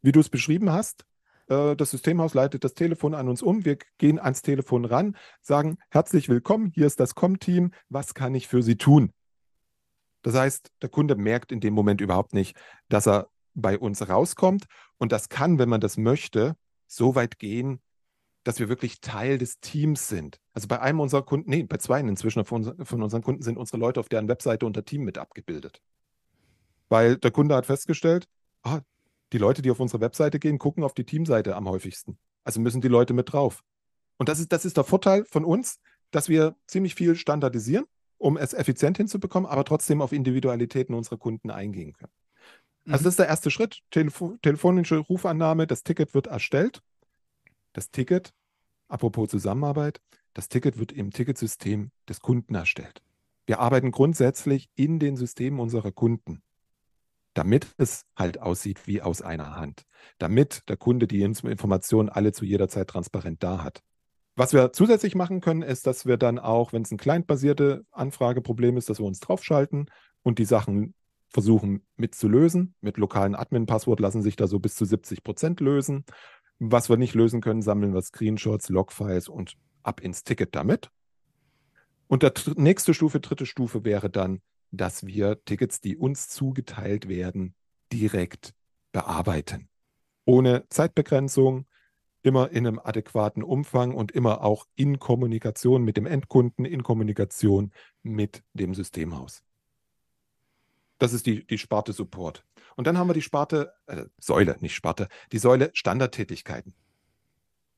wie 0.00 0.12
du 0.12 0.20
es 0.20 0.28
beschrieben 0.28 0.70
hast. 0.70 1.04
Äh, 1.48 1.74
das 1.74 1.90
Systemhaus 1.90 2.32
leitet 2.32 2.62
das 2.62 2.74
Telefon 2.74 3.14
an 3.14 3.28
uns 3.28 3.42
um. 3.42 3.64
Wir 3.64 3.76
gehen 3.98 4.20
ans 4.20 4.42
Telefon 4.42 4.84
ran, 4.84 5.16
sagen 5.42 5.78
herzlich 5.90 6.28
willkommen, 6.28 6.70
hier 6.72 6.86
ist 6.86 7.00
das 7.00 7.16
Com-Team. 7.16 7.72
Was 7.88 8.14
kann 8.14 8.36
ich 8.36 8.46
für 8.46 8.62
Sie 8.62 8.76
tun? 8.76 9.12
Das 10.22 10.34
heißt, 10.34 10.70
der 10.82 10.88
Kunde 10.88 11.16
merkt 11.16 11.52
in 11.52 11.60
dem 11.60 11.74
Moment 11.74 12.00
überhaupt 12.00 12.34
nicht, 12.34 12.56
dass 12.88 13.06
er 13.06 13.28
bei 13.54 13.78
uns 13.78 14.08
rauskommt. 14.08 14.66
Und 14.98 15.12
das 15.12 15.28
kann, 15.28 15.58
wenn 15.58 15.68
man 15.68 15.80
das 15.80 15.96
möchte, 15.96 16.56
so 16.86 17.14
weit 17.14 17.38
gehen, 17.38 17.80
dass 18.44 18.58
wir 18.58 18.68
wirklich 18.68 19.00
Teil 19.00 19.38
des 19.38 19.60
Teams 19.60 20.08
sind. 20.08 20.40
Also 20.52 20.66
bei 20.66 20.80
einem 20.80 21.00
unserer 21.00 21.22
Kunden, 21.22 21.50
nee, 21.50 21.62
bei 21.62 21.76
zwei 21.76 22.00
inzwischen 22.00 22.44
von, 22.44 22.64
unseren 22.64 23.22
Kunden 23.22 23.42
sind 23.42 23.58
unsere 23.58 23.78
Leute 23.78 24.00
auf 24.00 24.08
deren 24.08 24.28
Webseite 24.28 24.66
unter 24.66 24.84
Team 24.84 25.02
mit 25.02 25.18
abgebildet. 25.18 25.80
Weil 26.88 27.16
der 27.16 27.30
Kunde 27.30 27.54
hat 27.54 27.66
festgestellt, 27.66 28.26
ah, 28.62 28.80
die 29.32 29.38
Leute, 29.38 29.62
die 29.62 29.70
auf 29.70 29.80
unsere 29.80 30.00
Webseite 30.00 30.38
gehen, 30.38 30.58
gucken 30.58 30.84
auf 30.84 30.94
die 30.94 31.04
Teamseite 31.04 31.54
am 31.54 31.68
häufigsten. 31.68 32.18
Also 32.44 32.60
müssen 32.60 32.80
die 32.80 32.88
Leute 32.88 33.14
mit 33.14 33.32
drauf. 33.32 33.62
Und 34.16 34.28
das 34.28 34.40
ist, 34.40 34.52
das 34.52 34.64
ist 34.64 34.76
der 34.76 34.84
Vorteil 34.84 35.24
von 35.26 35.44
uns, 35.44 35.78
dass 36.10 36.28
wir 36.28 36.56
ziemlich 36.66 36.94
viel 36.94 37.14
standardisieren 37.14 37.84
um 38.20 38.36
es 38.36 38.52
effizient 38.52 38.98
hinzubekommen, 38.98 39.50
aber 39.50 39.64
trotzdem 39.64 40.02
auf 40.02 40.12
Individualitäten 40.12 40.94
unserer 40.94 41.16
Kunden 41.16 41.50
eingehen 41.50 41.94
können. 41.94 42.12
Also 42.84 43.02
mhm. 43.02 43.04
das 43.04 43.06
ist 43.06 43.18
der 43.18 43.28
erste 43.28 43.50
Schritt, 43.50 43.80
Telefo 43.90 44.36
telefonische 44.42 44.98
Rufannahme, 44.98 45.66
das 45.66 45.82
Ticket 45.82 46.12
wird 46.14 46.26
erstellt. 46.26 46.82
Das 47.72 47.90
Ticket, 47.90 48.32
apropos 48.88 49.30
Zusammenarbeit, 49.30 50.00
das 50.34 50.48
Ticket 50.48 50.78
wird 50.78 50.92
im 50.92 51.10
Ticketsystem 51.10 51.92
des 52.08 52.20
Kunden 52.20 52.54
erstellt. 52.54 53.02
Wir 53.46 53.58
arbeiten 53.58 53.90
grundsätzlich 53.90 54.68
in 54.74 54.98
den 54.98 55.16
Systemen 55.16 55.58
unserer 55.58 55.90
Kunden, 55.90 56.42
damit 57.32 57.74
es 57.78 58.04
halt 58.16 58.38
aussieht 58.38 58.86
wie 58.86 59.00
aus 59.00 59.22
einer 59.22 59.56
Hand, 59.56 59.86
damit 60.18 60.68
der 60.68 60.76
Kunde 60.76 61.06
die 61.06 61.22
Informationen 61.22 62.10
alle 62.10 62.32
zu 62.32 62.44
jeder 62.44 62.68
Zeit 62.68 62.88
transparent 62.88 63.42
da 63.42 63.64
hat. 63.64 63.82
Was 64.36 64.52
wir 64.52 64.72
zusätzlich 64.72 65.14
machen 65.14 65.40
können, 65.40 65.62
ist, 65.62 65.86
dass 65.86 66.06
wir 66.06 66.16
dann 66.16 66.38
auch, 66.38 66.72
wenn 66.72 66.82
es 66.82 66.90
ein 66.90 66.98
clientbasierte 66.98 67.84
Anfrageproblem 67.90 68.76
ist, 68.76 68.88
dass 68.88 68.98
wir 68.98 69.06
uns 69.06 69.20
draufschalten 69.20 69.90
und 70.22 70.38
die 70.38 70.44
Sachen 70.44 70.94
versuchen 71.28 71.86
mitzulösen. 71.96 72.74
Mit 72.80 72.96
lokalen 72.96 73.34
Admin-Passwort 73.34 74.00
lassen 74.00 74.22
sich 74.22 74.36
da 74.36 74.46
so 74.46 74.58
bis 74.58 74.74
zu 74.74 74.84
70 74.84 75.22
Prozent 75.22 75.60
lösen. 75.60 76.04
Was 76.58 76.88
wir 76.88 76.96
nicht 76.96 77.14
lösen 77.14 77.40
können, 77.40 77.62
sammeln 77.62 77.94
wir 77.94 78.02
Screenshots, 78.02 78.68
Logfiles 78.68 79.28
und 79.28 79.56
ab 79.82 80.00
ins 80.00 80.24
Ticket 80.24 80.54
damit. 80.54 80.90
Und 82.06 82.22
der 82.22 82.32
nächste 82.56 82.92
Stufe, 82.92 83.20
dritte 83.20 83.46
Stufe 83.46 83.84
wäre 83.84 84.10
dann, 84.10 84.42
dass 84.72 85.06
wir 85.06 85.42
Tickets, 85.44 85.80
die 85.80 85.96
uns 85.96 86.28
zugeteilt 86.28 87.08
werden, 87.08 87.54
direkt 87.92 88.52
bearbeiten. 88.92 89.68
Ohne 90.24 90.64
Zeitbegrenzung, 90.68 91.66
immer 92.22 92.50
in 92.50 92.66
einem 92.66 92.78
adäquaten 92.78 93.42
Umfang 93.42 93.94
und 93.94 94.12
immer 94.12 94.42
auch 94.42 94.66
in 94.74 94.98
Kommunikation 94.98 95.82
mit 95.82 95.96
dem 95.96 96.06
Endkunden, 96.06 96.64
in 96.64 96.82
Kommunikation 96.82 97.72
mit 98.02 98.42
dem 98.52 98.74
Systemhaus. 98.74 99.42
Das 100.98 101.12
ist 101.14 101.26
die, 101.26 101.46
die 101.46 101.58
Sparte 101.58 101.92
Support. 101.92 102.44
Und 102.76 102.86
dann 102.86 102.98
haben 102.98 103.08
wir 103.08 103.14
die 103.14 103.22
Sparte, 103.22 103.72
äh, 103.86 104.04
Säule, 104.18 104.56
nicht 104.60 104.74
Sparte, 104.74 105.08
die 105.32 105.38
Säule 105.38 105.70
Standardtätigkeiten. 105.72 106.74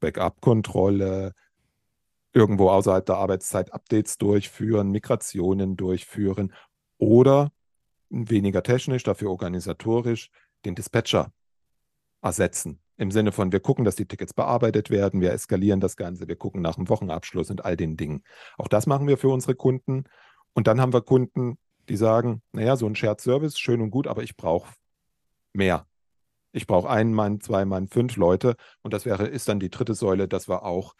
Backup-Kontrolle, 0.01 1.33
irgendwo 2.33 2.71
außerhalb 2.71 3.07
der 3.07 3.17
Arbeitszeit 3.17 3.73
Updates 3.73 4.19
durchführen, 4.19 4.91
Migrationen 4.91 5.77
durchführen 5.77 6.53
oder 6.99 7.53
weniger 8.11 8.63
technisch, 8.63 9.05
dafür 9.05 9.31
organisatorisch 9.31 10.31
den 10.65 10.75
Dispatcher 10.75 11.33
ersetzen. 12.21 12.81
Im 13.03 13.11
Sinne 13.11 13.33
von, 13.33 13.51
wir 13.51 13.59
gucken, 13.59 13.85
dass 13.85 13.97
die 13.97 14.07
Tickets 14.07 14.33
bearbeitet 14.33 14.89
werden, 14.89 15.21
wir 15.21 15.33
eskalieren 15.33 15.81
das 15.81 15.97
Ganze, 15.97 16.29
wir 16.29 16.37
gucken 16.37 16.63
nach 16.63 16.77
dem 16.77 16.89
Wochenabschluss 16.89 17.51
und 17.51 17.65
all 17.65 17.77
den 17.77 17.97
Dingen. 17.97 18.23
Auch 18.57 18.69
das 18.69 18.87
machen 18.87 19.09
wir 19.09 19.19
für 19.19 19.29
unsere 19.29 19.57
Kunden. 19.57 20.05
Und 20.53 20.69
dann 20.69 20.81
haben 20.81 20.93
wir 20.93 21.03
Kunden, 21.03 21.59
die 21.89 21.97
sagen, 21.97 22.43
naja, 22.53 22.77
so 22.77 22.87
ein 22.87 22.95
Shared 22.95 23.21
Service, 23.21 23.59
schön 23.59 23.81
und 23.81 23.91
gut, 23.91 24.07
aber 24.07 24.23
ich 24.23 24.37
brauche 24.37 24.73
mehr. 25.53 25.89
Ich 26.53 26.69
brauche 26.69 26.89
einen 26.89 27.13
Mann, 27.13 27.41
zwei 27.41 27.65
Mann, 27.65 27.89
fünf 27.89 28.15
Leute. 28.15 28.55
Und 28.83 28.95
das 28.95 29.05
wäre, 29.05 29.27
ist 29.27 29.49
dann 29.49 29.59
die 29.59 29.71
dritte 29.71 29.95
Säule, 29.95 30.29
dass 30.29 30.49
wir 30.49 30.63
auch 30.63 30.95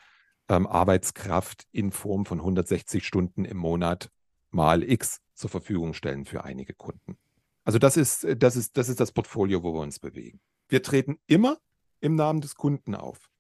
ähm, 0.49 0.67
Arbeitskraft 0.67 1.67
in 1.71 1.93
Form 1.93 2.27
von 2.27 2.41
160 2.41 3.07
Stunden 3.07 3.45
im 3.45 3.59
Monat 3.59 4.09
mal 4.51 4.83
X 4.83 5.21
zur 5.35 5.51
Verfügung 5.51 5.95
stellen 5.95 6.25
für 6.25 6.43
einige 6.43 6.75
Kunden. 6.75 7.17
Also 7.63 7.79
das 7.79 7.97
ist, 7.97 8.27
das 8.39 8.57
ist, 8.57 8.77
das 8.77 8.89
ist 8.89 8.99
das 8.99 9.13
Portfolio, 9.13 9.63
wo 9.63 9.73
wir 9.73 9.83
uns 9.83 10.01
bewegen. 10.01 10.41
Wir 10.67 10.83
treten 10.83 11.21
immer 11.29 11.59
im 12.03 12.17
Namen 12.17 12.43
des 12.43 12.57
Kunden 12.57 12.95
auf. 12.95 13.31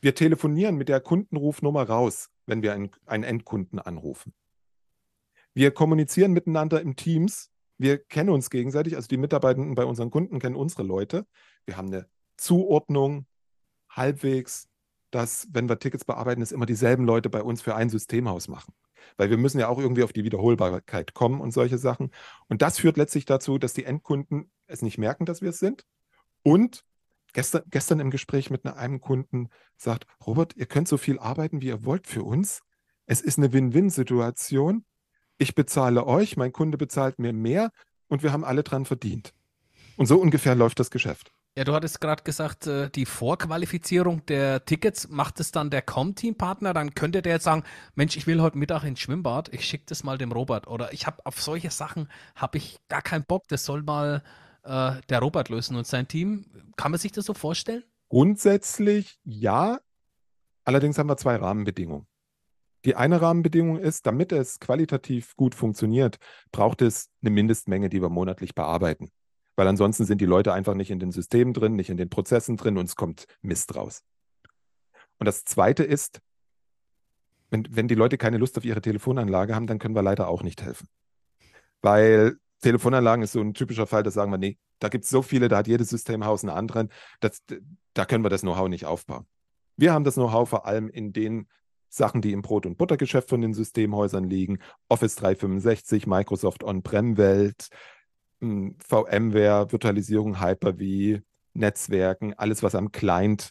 Wir 0.00 0.14
telefonieren 0.14 0.76
mit 0.76 0.88
der 0.88 1.00
Kundenrufnummer 1.00 1.82
raus, 1.82 2.30
wenn 2.46 2.62
wir 2.62 2.72
einen, 2.72 2.90
einen 3.04 3.24
Endkunden 3.24 3.78
anrufen. 3.78 4.32
Wir 5.52 5.72
kommunizieren 5.72 6.32
miteinander 6.32 6.80
im 6.80 6.96
Teams. 6.96 7.50
Wir 7.76 7.98
kennen 7.98 8.30
uns 8.30 8.48
gegenseitig, 8.50 8.96
also 8.96 9.08
die 9.08 9.16
Mitarbeitenden 9.16 9.74
bei 9.74 9.84
unseren 9.84 10.10
Kunden 10.10 10.38
kennen 10.38 10.56
unsere 10.56 10.84
Leute. 10.84 11.26
Wir 11.66 11.76
haben 11.76 11.88
eine 11.88 12.08
Zuordnung 12.36 13.26
halbwegs, 13.90 14.68
dass, 15.10 15.48
wenn 15.50 15.68
wir 15.68 15.78
Tickets 15.78 16.04
bearbeiten, 16.04 16.40
es 16.40 16.52
immer 16.52 16.66
dieselben 16.66 17.04
Leute 17.04 17.28
bei 17.28 17.42
uns 17.42 17.60
für 17.60 17.74
ein 17.74 17.90
Systemhaus 17.90 18.48
machen. 18.48 18.72
Weil 19.16 19.30
wir 19.30 19.38
müssen 19.38 19.58
ja 19.58 19.68
auch 19.68 19.78
irgendwie 19.78 20.04
auf 20.04 20.12
die 20.12 20.24
Wiederholbarkeit 20.24 21.14
kommen 21.14 21.40
und 21.40 21.50
solche 21.50 21.78
Sachen. 21.78 22.10
Und 22.48 22.62
das 22.62 22.78
führt 22.78 22.96
letztlich 22.96 23.24
dazu, 23.24 23.58
dass 23.58 23.74
die 23.74 23.84
Endkunden 23.84 24.50
es 24.66 24.82
nicht 24.82 24.98
merken, 24.98 25.26
dass 25.26 25.42
wir 25.42 25.50
es 25.50 25.58
sind 25.58 25.84
und 26.42 26.84
gestern, 27.32 27.62
gestern 27.70 28.00
im 28.00 28.10
Gespräch 28.10 28.50
mit 28.50 28.64
einem 28.66 29.00
Kunden 29.00 29.48
sagt, 29.76 30.06
Robert, 30.26 30.56
ihr 30.56 30.66
könnt 30.66 30.88
so 30.88 30.96
viel 30.96 31.18
arbeiten, 31.18 31.60
wie 31.60 31.68
ihr 31.68 31.84
wollt 31.84 32.06
für 32.06 32.22
uns. 32.22 32.62
Es 33.06 33.20
ist 33.20 33.38
eine 33.38 33.52
Win-Win-Situation. 33.52 34.84
Ich 35.38 35.54
bezahle 35.54 36.06
euch, 36.06 36.36
mein 36.36 36.52
Kunde 36.52 36.78
bezahlt 36.78 37.18
mir 37.18 37.32
mehr 37.32 37.70
und 38.08 38.22
wir 38.22 38.32
haben 38.32 38.44
alle 38.44 38.62
dran 38.62 38.84
verdient. 38.84 39.32
Und 39.96 40.06
so 40.06 40.18
ungefähr 40.18 40.54
läuft 40.54 40.78
das 40.80 40.90
Geschäft. 40.90 41.32
Ja, 41.56 41.64
du 41.64 41.74
hattest 41.74 42.00
gerade 42.00 42.22
gesagt, 42.22 42.68
äh, 42.68 42.90
die 42.90 43.06
Vorqualifizierung 43.06 44.24
der 44.26 44.64
Tickets 44.64 45.08
macht 45.08 45.40
es 45.40 45.50
dann 45.50 45.68
der 45.68 45.82
Com-Team-Partner. 45.82 46.72
Dann 46.72 46.94
könnte 46.94 47.22
der 47.22 47.34
jetzt 47.34 47.44
sagen, 47.44 47.64
Mensch, 47.96 48.16
ich 48.16 48.28
will 48.28 48.40
heute 48.40 48.56
Mittag 48.56 48.84
ins 48.84 49.00
Schwimmbad, 49.00 49.52
ich 49.52 49.64
schicke 49.64 49.84
das 49.86 50.04
mal 50.04 50.16
dem 50.16 50.30
Robert. 50.30 50.68
Oder 50.68 50.92
ich 50.92 51.06
habe 51.06 51.26
auf 51.26 51.42
solche 51.42 51.70
Sachen 51.70 52.08
habe 52.36 52.58
ich 52.58 52.78
gar 52.88 53.02
keinen 53.02 53.24
Bock. 53.24 53.48
Das 53.48 53.64
soll 53.64 53.82
mal 53.82 54.22
äh, 54.64 54.92
der 55.08 55.18
Robert 55.20 55.48
lösen 55.48 55.76
und 55.76 55.86
sein 55.86 56.08
Team. 56.08 56.46
Kann 56.76 56.90
man 56.90 57.00
sich 57.00 57.12
das 57.12 57.24
so 57.24 57.34
vorstellen? 57.34 57.84
Grundsätzlich 58.08 59.18
ja. 59.24 59.78
Allerdings 60.64 60.98
haben 60.98 61.08
wir 61.08 61.16
zwei 61.16 61.36
Rahmenbedingungen. 61.36 62.06
Die 62.84 62.96
eine 62.96 63.20
Rahmenbedingung 63.20 63.78
ist, 63.78 64.06
damit 64.06 64.32
es 64.32 64.58
qualitativ 64.58 65.36
gut 65.36 65.54
funktioniert, 65.54 66.18
braucht 66.50 66.80
es 66.80 67.10
eine 67.20 67.30
Mindestmenge, 67.30 67.90
die 67.90 68.00
wir 68.00 68.08
monatlich 68.08 68.54
bearbeiten 68.54 69.10
weil 69.60 69.68
ansonsten 69.68 70.06
sind 70.06 70.22
die 70.22 70.26
Leute 70.26 70.54
einfach 70.54 70.72
nicht 70.72 70.90
in 70.90 70.98
den 70.98 71.12
Systemen 71.12 71.52
drin, 71.52 71.76
nicht 71.76 71.90
in 71.90 71.98
den 71.98 72.08
Prozessen 72.08 72.56
drin 72.56 72.78
und 72.78 72.86
es 72.86 72.96
kommt 72.96 73.26
Mist 73.42 73.76
raus. 73.76 74.02
Und 75.18 75.26
das 75.26 75.44
Zweite 75.44 75.84
ist, 75.84 76.22
wenn, 77.50 77.68
wenn 77.68 77.86
die 77.86 77.94
Leute 77.94 78.16
keine 78.16 78.38
Lust 78.38 78.56
auf 78.56 78.64
ihre 78.64 78.80
Telefonanlage 78.80 79.54
haben, 79.54 79.66
dann 79.66 79.78
können 79.78 79.94
wir 79.94 80.00
leider 80.00 80.28
auch 80.28 80.42
nicht 80.42 80.62
helfen. 80.62 80.88
Weil 81.82 82.38
Telefonanlagen 82.60 83.22
ist 83.22 83.32
so 83.32 83.40
ein 83.40 83.54
typischer 83.54 83.86
Fall, 83.86 84.02
da 84.02 84.10
sagen 84.10 84.30
wir, 84.30 84.38
nee, 84.38 84.58
da 84.78 84.88
gibt 84.88 85.04
es 85.04 85.10
so 85.10 85.22
viele, 85.22 85.48
da 85.48 85.58
hat 85.58 85.66
jedes 85.66 85.88
Systemhaus 85.88 86.42
einen 86.42 86.56
anderen, 86.56 86.90
das, 87.20 87.42
da 87.94 88.04
können 88.04 88.24
wir 88.24 88.30
das 88.30 88.42
Know-how 88.42 88.68
nicht 88.68 88.86
aufbauen. 88.86 89.26
Wir 89.76 89.92
haben 89.92 90.04
das 90.04 90.14
Know-how 90.14 90.48
vor 90.48 90.66
allem 90.66 90.88
in 90.88 91.12
den 91.12 91.48
Sachen, 91.88 92.22
die 92.22 92.32
im 92.32 92.42
Brot- 92.42 92.66
und 92.66 92.78
Buttergeschäft 92.78 93.28
von 93.28 93.40
den 93.40 93.54
Systemhäusern 93.54 94.24
liegen, 94.24 94.58
Office 94.88 95.16
365, 95.16 96.06
Microsoft 96.06 96.62
On-Prem-Welt, 96.62 97.68
VMware, 98.40 99.72
Virtualisierung, 99.72 100.40
Hyper-V, 100.40 101.22
Netzwerken, 101.52 102.34
alles, 102.34 102.62
was 102.62 102.74
am 102.74 102.92
Client 102.92 103.50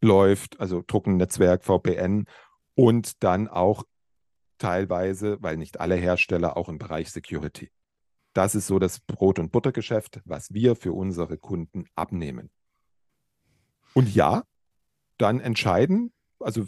läuft, 0.00 0.60
also 0.60 0.82
Druckennetzwerk, 0.86 1.64
VPN 1.64 2.26
und 2.74 3.22
dann 3.22 3.48
auch 3.48 3.84
teilweise, 4.58 5.38
weil 5.40 5.56
nicht 5.56 5.80
alle 5.80 5.94
Hersteller, 5.94 6.56
auch 6.56 6.68
im 6.68 6.78
Bereich 6.78 7.10
Security. 7.10 7.70
Das 8.32 8.54
ist 8.54 8.66
so 8.66 8.78
das 8.78 9.00
Brot- 9.00 9.38
und 9.38 9.52
Buttergeschäft, 9.52 10.20
was 10.24 10.52
wir 10.52 10.76
für 10.76 10.92
unsere 10.92 11.38
Kunden 11.38 11.86
abnehmen. 11.94 12.50
Und 13.94 14.14
ja, 14.14 14.44
dann 15.16 15.40
entscheiden, 15.40 16.12
also 16.38 16.64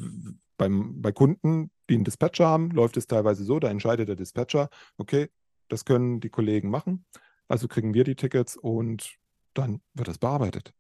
beim, 0.57 1.01
bei 1.01 1.13
Kunden, 1.13 1.71
die 1.89 1.95
einen 1.95 2.05
Dispatcher 2.05 2.47
haben, 2.47 2.71
läuft 2.71 2.97
es 2.97 3.07
teilweise 3.07 3.45
so, 3.45 3.61
da 3.61 3.69
entscheidet 3.69 4.09
der 4.09 4.17
Dispatcher, 4.17 4.69
okay, 4.97 5.29
das 5.69 5.85
können 5.85 6.21
die 6.21 6.31
Kollegen 6.31 6.71
machen. 6.71 7.05
Also 7.49 7.69
kriegen 7.69 7.95
wir 7.95 8.05
die 8.05 8.17
Tickets 8.17 8.57
und 8.57 9.17
dann 9.55 9.81
wird 9.95 10.09
das 10.09 10.19
bearbeitet. 10.19 10.73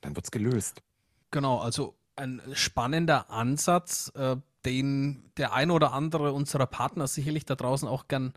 Dann 0.00 0.16
wird 0.16 0.26
es 0.26 0.30
gelöst. 0.30 0.82
Genau, 1.30 1.58
also 1.58 1.96
ein 2.16 2.42
spannender 2.52 3.30
Ansatz, 3.30 4.12
äh, 4.14 4.36
den 4.64 5.30
der 5.36 5.52
ein 5.52 5.70
oder 5.70 5.92
andere 5.92 6.32
unserer 6.32 6.66
Partner 6.66 7.06
sicherlich 7.06 7.44
da 7.44 7.54
draußen 7.54 7.88
auch 7.88 8.08
gern 8.08 8.32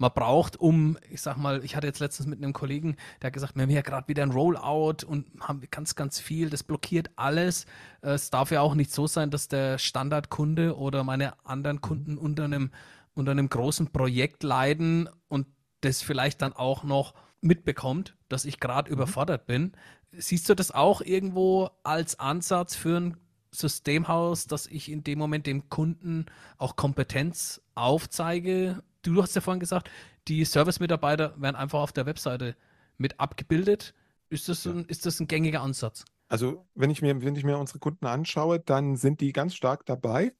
mal 0.00 0.10
braucht, 0.10 0.56
um, 0.56 0.96
ich 1.10 1.20
sag 1.20 1.36
mal, 1.36 1.64
ich 1.64 1.74
hatte 1.74 1.88
jetzt 1.88 1.98
letztens 1.98 2.28
mit 2.28 2.38
einem 2.38 2.52
Kollegen, 2.52 2.96
der 3.20 3.28
hat 3.28 3.34
gesagt, 3.34 3.56
wir 3.56 3.62
haben 3.64 3.70
ja 3.70 3.80
gerade 3.80 4.06
wieder 4.06 4.22
ein 4.22 4.30
Rollout 4.30 5.04
und 5.04 5.26
haben 5.40 5.60
ganz, 5.72 5.96
ganz 5.96 6.20
viel, 6.20 6.50
das 6.50 6.62
blockiert 6.62 7.10
alles. 7.16 7.66
Es 8.00 8.30
darf 8.30 8.52
ja 8.52 8.60
auch 8.60 8.74
nicht 8.74 8.92
so 8.92 9.08
sein, 9.08 9.30
dass 9.30 9.48
der 9.48 9.76
Standardkunde 9.78 10.76
oder 10.76 11.02
meine 11.02 11.34
anderen 11.44 11.80
Kunden 11.80 12.16
unter 12.16 12.44
einem 12.44 12.70
unter 13.18 13.32
einem 13.32 13.48
großen 13.48 13.88
Projekt 13.88 14.44
leiden 14.44 15.08
und 15.26 15.46
das 15.80 16.02
vielleicht 16.02 16.40
dann 16.40 16.52
auch 16.52 16.84
noch 16.84 17.14
mitbekommt, 17.40 18.16
dass 18.28 18.44
ich 18.44 18.60
gerade 18.60 18.90
mhm. 18.90 18.96
überfordert 18.96 19.46
bin. 19.46 19.72
Siehst 20.12 20.48
du 20.48 20.54
das 20.54 20.70
auch 20.70 21.02
irgendwo 21.02 21.70
als 21.82 22.18
Ansatz 22.18 22.74
für 22.76 22.96
ein 22.96 23.16
Systemhaus, 23.50 24.46
dass 24.46 24.66
ich 24.66 24.90
in 24.90 25.04
dem 25.04 25.18
Moment 25.18 25.46
dem 25.46 25.68
Kunden 25.68 26.26
auch 26.58 26.76
Kompetenz 26.76 27.60
aufzeige? 27.74 28.82
Du 29.02 29.22
hast 29.22 29.34
ja 29.34 29.40
vorhin 29.40 29.60
gesagt, 29.60 29.90
die 30.28 30.44
Service-Mitarbeiter 30.44 31.40
werden 31.40 31.56
einfach 31.56 31.80
auf 31.80 31.92
der 31.92 32.06
Webseite 32.06 32.56
mit 32.98 33.18
abgebildet. 33.18 33.94
Ist 34.28 34.48
das, 34.48 34.66
ein, 34.66 34.84
ist 34.86 35.06
das 35.06 35.20
ein 35.20 35.28
gängiger 35.28 35.62
Ansatz? 35.62 36.04
Also, 36.28 36.66
wenn 36.74 36.90
ich, 36.90 37.00
mir, 37.00 37.22
wenn 37.22 37.36
ich 37.36 37.44
mir 37.44 37.56
unsere 37.56 37.78
Kunden 37.78 38.06
anschaue, 38.06 38.60
dann 38.60 38.96
sind 38.96 39.20
die 39.22 39.32
ganz 39.32 39.54
stark 39.54 39.86
dabei, 39.86 40.34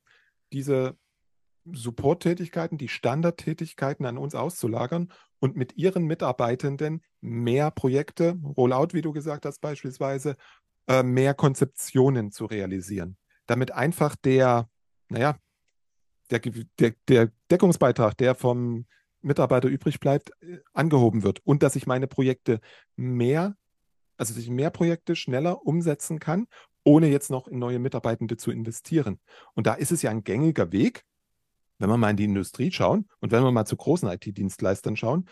diese 0.53 0.99
Support-Tätigkeiten, 1.73 2.77
die 2.77 2.88
Standardtätigkeiten 2.88 4.05
an 4.05 4.18
uns 4.18 4.35
auszulagern 4.35 5.11
und 5.38 5.57
mit 5.57 5.77
ihren 5.77 6.05
Mitarbeitenden 6.05 7.03
mehr 7.21 7.71
Projekte, 7.71 8.38
Rollout, 8.57 8.88
wie 8.92 9.03
du 9.03 9.12
gesagt 9.12 9.47
hast, 9.47 9.61
beispielsweise, 9.61 10.37
äh, 10.88 11.03
mehr 11.03 11.35
Konzeptionen 11.35 12.33
zu 12.33 12.46
realisieren. 12.46 13.16
Damit 13.46 13.70
einfach 13.70 14.16
der, 14.16 14.68
naja, 15.09 15.37
der, 16.31 16.40
der, 16.79 16.94
der 17.09 17.31
Deckungsbeitrag, 17.51 18.16
der 18.16 18.35
vom 18.35 18.87
Mitarbeiter 19.20 19.68
übrig 19.68 20.01
bleibt, 20.01 20.31
äh, 20.40 20.59
angehoben 20.72 21.22
wird 21.22 21.40
und 21.44 21.62
dass 21.62 21.77
ich 21.77 21.87
meine 21.87 22.07
Projekte 22.07 22.61
mehr, 22.96 23.57
also 24.16 24.35
dass 24.35 24.42
ich 24.42 24.51
mehr 24.51 24.70
Projekte 24.70 25.14
schneller 25.14 25.64
umsetzen 25.66 26.18
kann, 26.18 26.46
ohne 26.85 27.09
jetzt 27.09 27.31
noch 27.31 27.48
in 27.48 27.59
neue 27.59 27.79
Mitarbeitende 27.79 28.37
zu 28.37 28.51
investieren. 28.51 29.20
Und 29.55 29.66
da 29.66 29.74
ist 29.74 29.92
es 29.92 30.03
ja 30.03 30.11
ein 30.11 30.24
gängiger 30.24 30.72
Weg, 30.72 31.05
wenn 31.79 31.90
wir 31.90 31.96
mal 31.96 32.11
in 32.11 32.16
die 32.16 32.24
Industrie 32.24 32.72
schauen 32.72 33.09
und 33.20 33.31
wenn 33.31 33.42
wir 33.42 33.53
mal 33.53 33.66
zu 33.66 33.77
großen 33.77 34.09
IT-Dienstleistern 34.09 34.96
schauen, 34.96 35.29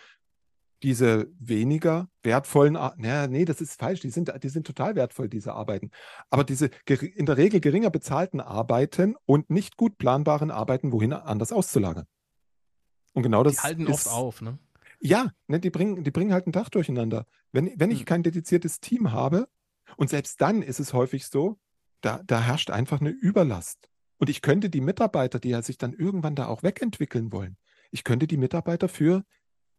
diese 0.82 1.30
weniger 1.38 2.08
wertvollen, 2.22 2.74
naja, 2.74 3.26
nee, 3.26 3.44
das 3.44 3.60
ist 3.60 3.78
falsch, 3.78 4.00
die 4.00 4.10
sind, 4.10 4.32
die 4.42 4.48
sind 4.48 4.66
total 4.66 4.94
wertvoll, 4.94 5.28
diese 5.28 5.54
Arbeiten. 5.54 5.90
Aber 6.30 6.44
diese 6.44 6.70
in 6.86 7.26
der 7.26 7.36
Regel 7.36 7.60
geringer 7.60 7.90
bezahlten 7.90 8.40
Arbeiten 8.40 9.16
und 9.24 9.50
nicht 9.50 9.76
gut 9.76 9.98
planbaren 9.98 10.50
Arbeiten, 10.50 10.92
wohin 10.92 11.12
anders 11.12 11.52
auszulagern. 11.52 12.06
Und 13.14 13.22
genau 13.22 13.42
das. 13.42 13.54
Die 13.54 13.60
halten 13.60 13.86
ist, 13.86 14.06
oft 14.06 14.08
auf, 14.08 14.42
ne? 14.42 14.58
Ja, 15.00 15.32
ne, 15.46 15.60
die, 15.60 15.70
bringen, 15.70 16.04
die 16.04 16.10
bringen 16.10 16.32
halt 16.32 16.46
ein 16.46 16.52
Dach 16.52 16.68
durcheinander. 16.68 17.26
Wenn, 17.52 17.72
wenn 17.76 17.90
ich 17.90 18.00
hm. 18.00 18.06
kein 18.06 18.22
dediziertes 18.22 18.80
Team 18.80 19.12
habe, 19.12 19.48
und 19.96 20.10
selbst 20.10 20.40
dann 20.40 20.62
ist 20.62 20.80
es 20.80 20.92
häufig 20.92 21.26
so, 21.26 21.58
da, 22.00 22.20
da 22.26 22.40
herrscht 22.42 22.70
einfach 22.70 23.00
eine 23.00 23.10
Überlast. 23.10 23.88
Und 24.18 24.30
ich 24.30 24.42
könnte 24.42 24.70
die 24.70 24.80
Mitarbeiter, 24.80 25.38
die 25.38 25.50
ja 25.50 25.62
sich 25.62 25.78
dann 25.78 25.92
irgendwann 25.92 26.34
da 26.34 26.46
auch 26.46 26.62
wegentwickeln 26.62 27.32
wollen, 27.32 27.56
ich 27.90 28.04
könnte 28.04 28.26
die 28.26 28.36
Mitarbeiter 28.36 28.88
für 28.88 29.24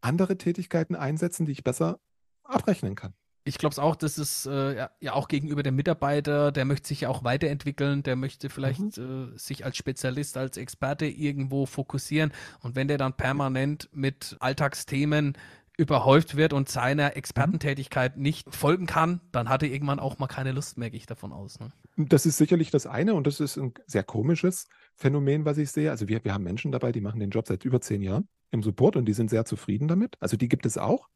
andere 0.00 0.38
Tätigkeiten 0.38 0.94
einsetzen, 0.94 1.46
die 1.46 1.52
ich 1.52 1.64
besser 1.64 2.00
abrechnen 2.44 2.94
kann. 2.94 3.14
Ich 3.44 3.56
glaube 3.56 3.72
es 3.72 3.78
auch, 3.78 3.96
dass 3.96 4.18
es 4.18 4.44
äh, 4.44 4.76
ja, 4.76 4.90
ja, 5.00 5.14
auch 5.14 5.26
gegenüber 5.26 5.62
dem 5.62 5.74
Mitarbeiter, 5.74 6.52
der 6.52 6.66
möchte 6.66 6.88
sich 6.88 7.02
ja 7.02 7.08
auch 7.08 7.24
weiterentwickeln, 7.24 8.02
der 8.02 8.14
möchte 8.14 8.50
vielleicht 8.50 8.98
mhm. 8.98 9.32
äh, 9.34 9.38
sich 9.38 9.64
als 9.64 9.78
Spezialist, 9.78 10.36
als 10.36 10.58
Experte 10.58 11.06
irgendwo 11.06 11.64
fokussieren. 11.64 12.32
Und 12.60 12.76
wenn 12.76 12.88
der 12.88 12.98
dann 12.98 13.14
permanent 13.14 13.88
mit 13.92 14.36
Alltagsthemen 14.40 15.38
überhäuft 15.78 16.36
wird 16.36 16.52
und 16.52 16.68
seiner 16.68 17.16
Expertentätigkeit 17.16 18.18
nicht 18.18 18.52
folgen 18.54 18.86
kann, 18.86 19.20
dann 19.32 19.48
hat 19.48 19.62
er 19.62 19.70
irgendwann 19.70 20.00
auch 20.00 20.18
mal 20.18 20.26
keine 20.26 20.52
Lust 20.52 20.76
mehr, 20.76 20.90
gehe 20.90 20.98
ich 20.98 21.06
davon 21.06 21.32
aus. 21.32 21.58
Ne? 21.58 21.70
Das 21.96 22.26
ist 22.26 22.36
sicherlich 22.36 22.70
das 22.70 22.86
eine 22.86 23.14
und 23.14 23.26
das 23.26 23.40
ist 23.40 23.56
ein 23.56 23.72
sehr 23.86 24.02
komisches 24.02 24.66
Phänomen, 24.94 25.44
was 25.44 25.56
ich 25.56 25.70
sehe. 25.70 25.90
Also 25.90 26.08
wir, 26.08 26.22
wir 26.24 26.34
haben 26.34 26.44
Menschen 26.44 26.72
dabei, 26.72 26.92
die 26.92 27.00
machen 27.00 27.20
den 27.20 27.30
Job 27.30 27.46
seit 27.46 27.64
über 27.64 27.80
zehn 27.80 28.02
Jahren 28.02 28.28
im 28.50 28.62
Support 28.62 28.96
und 28.96 29.04
die 29.06 29.12
sind 29.12 29.30
sehr 29.30 29.44
zufrieden 29.44 29.88
damit. 29.88 30.16
Also 30.20 30.36
die 30.36 30.48
gibt 30.48 30.66
es 30.66 30.78
auch. 30.78 31.08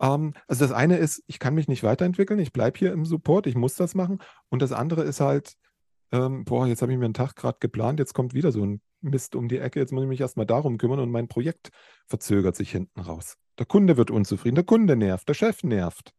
Ähm, 0.00 0.34
also 0.46 0.64
das 0.64 0.72
eine 0.72 0.96
ist, 0.98 1.22
ich 1.26 1.38
kann 1.38 1.54
mich 1.54 1.68
nicht 1.68 1.82
weiterentwickeln, 1.82 2.40
ich 2.40 2.52
bleibe 2.52 2.78
hier 2.78 2.92
im 2.92 3.04
Support, 3.04 3.46
ich 3.46 3.54
muss 3.54 3.76
das 3.76 3.94
machen. 3.94 4.18
Und 4.48 4.62
das 4.62 4.72
andere 4.72 5.02
ist 5.02 5.20
halt, 5.20 5.54
ähm, 6.10 6.44
boah, 6.44 6.66
jetzt 6.66 6.82
habe 6.82 6.92
ich 6.92 6.98
mir 6.98 7.06
einen 7.06 7.14
Tag 7.14 7.36
gerade 7.36 7.58
geplant, 7.60 7.98
jetzt 7.98 8.12
kommt 8.12 8.34
wieder 8.34 8.52
so 8.52 8.64
ein 8.64 8.80
Mist 9.00 9.34
um 9.34 9.48
die 9.48 9.58
Ecke, 9.58 9.80
jetzt 9.80 9.92
muss 9.92 10.02
ich 10.02 10.08
mich 10.08 10.20
erstmal 10.20 10.46
darum 10.46 10.78
kümmern 10.78 11.00
und 11.00 11.10
mein 11.10 11.28
Projekt 11.28 11.70
verzögert 12.06 12.56
sich 12.56 12.70
hinten 12.70 13.00
raus. 13.00 13.36
Der 13.58 13.66
Kunde 13.66 13.96
wird 13.96 14.10
unzufrieden, 14.10 14.56
der 14.56 14.64
Kunde 14.64 14.96
nervt, 14.96 15.28
der 15.28 15.34
Chef 15.34 15.62
nervt. 15.62 16.12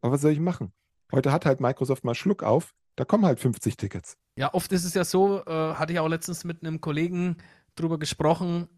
Aber 0.00 0.14
was 0.14 0.20
soll 0.20 0.32
ich 0.32 0.40
machen? 0.40 0.72
Heute 1.12 1.32
hat 1.32 1.46
halt 1.46 1.60
Microsoft 1.60 2.04
mal 2.04 2.14
Schluck 2.14 2.42
auf, 2.42 2.72
da 2.96 3.04
kommen 3.04 3.24
halt 3.24 3.40
50 3.40 3.76
Tickets. 3.76 4.16
Ja, 4.36 4.52
oft 4.54 4.72
ist 4.72 4.84
es 4.84 4.94
ja 4.94 5.04
so, 5.04 5.44
äh, 5.46 5.74
hatte 5.74 5.92
ich 5.92 5.98
auch 6.00 6.08
letztens 6.08 6.44
mit 6.44 6.62
einem 6.62 6.80
Kollegen 6.80 7.36
drüber 7.76 7.98
gesprochen, 7.98 8.68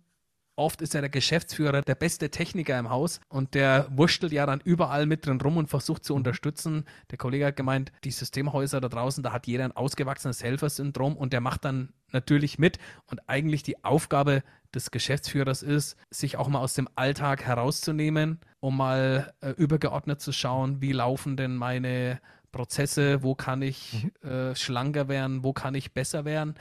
Oft 0.56 0.82
ist 0.82 0.92
ja 0.94 1.00
der 1.00 1.10
Geschäftsführer 1.10 1.80
der 1.80 1.94
beste 1.94 2.30
Techniker 2.30 2.78
im 2.78 2.90
Haus 2.90 3.20
und 3.28 3.54
der 3.54 3.86
wurschtelt 3.90 4.32
ja 4.32 4.44
dann 4.44 4.60
überall 4.62 5.06
mit 5.06 5.24
drin 5.24 5.40
rum 5.40 5.56
und 5.56 5.68
versucht 5.68 6.04
zu 6.04 6.14
unterstützen. 6.14 6.84
Der 7.10 7.18
Kollege 7.18 7.46
hat 7.46 7.56
gemeint, 7.56 7.92
die 8.04 8.10
Systemhäuser 8.10 8.80
da 8.80 8.88
draußen, 8.88 9.22
da 9.22 9.32
hat 9.32 9.46
jeder 9.46 9.64
ein 9.64 9.72
ausgewachsenes 9.72 10.42
Helfersyndrom 10.42 11.16
und 11.16 11.32
der 11.32 11.40
macht 11.40 11.64
dann 11.64 11.94
natürlich 12.12 12.58
mit. 12.58 12.78
Und 13.06 13.20
eigentlich 13.28 13.62
die 13.62 13.82
Aufgabe 13.84 14.42
des 14.74 14.90
Geschäftsführers 14.90 15.62
ist, 15.62 15.96
sich 16.10 16.36
auch 16.36 16.48
mal 16.48 16.60
aus 16.60 16.74
dem 16.74 16.88
Alltag 16.94 17.44
herauszunehmen, 17.44 18.40
um 18.60 18.76
mal 18.76 19.32
äh, 19.40 19.50
übergeordnet 19.50 20.20
zu 20.20 20.32
schauen, 20.32 20.80
wie 20.80 20.92
laufen 20.92 21.36
denn 21.36 21.56
meine 21.56 22.20
Prozesse, 22.52 23.22
wo 23.22 23.34
kann 23.34 23.62
ich 23.62 24.08
mhm. 24.22 24.28
äh, 24.28 24.54
schlanker 24.54 25.08
werden, 25.08 25.44
wo 25.44 25.52
kann 25.52 25.74
ich 25.74 25.92
besser 25.92 26.24
werden. 26.24 26.54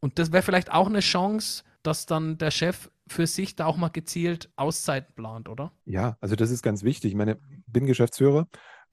Und 0.00 0.18
das 0.18 0.32
wäre 0.32 0.42
vielleicht 0.42 0.72
auch 0.72 0.86
eine 0.86 1.00
Chance, 1.00 1.64
dass 1.82 2.06
dann 2.06 2.38
der 2.38 2.50
Chef 2.50 2.90
für 3.10 3.26
sich 3.26 3.56
da 3.56 3.66
auch 3.66 3.76
mal 3.76 3.88
gezielt 3.88 4.50
Auszeiten 4.56 5.14
plant, 5.14 5.48
oder? 5.48 5.72
Ja, 5.84 6.16
also 6.20 6.36
das 6.36 6.50
ist 6.50 6.62
ganz 6.62 6.82
wichtig. 6.82 7.12
Ich 7.12 7.16
meine, 7.16 7.38
bin 7.66 7.86
Geschäftsführer 7.86 8.48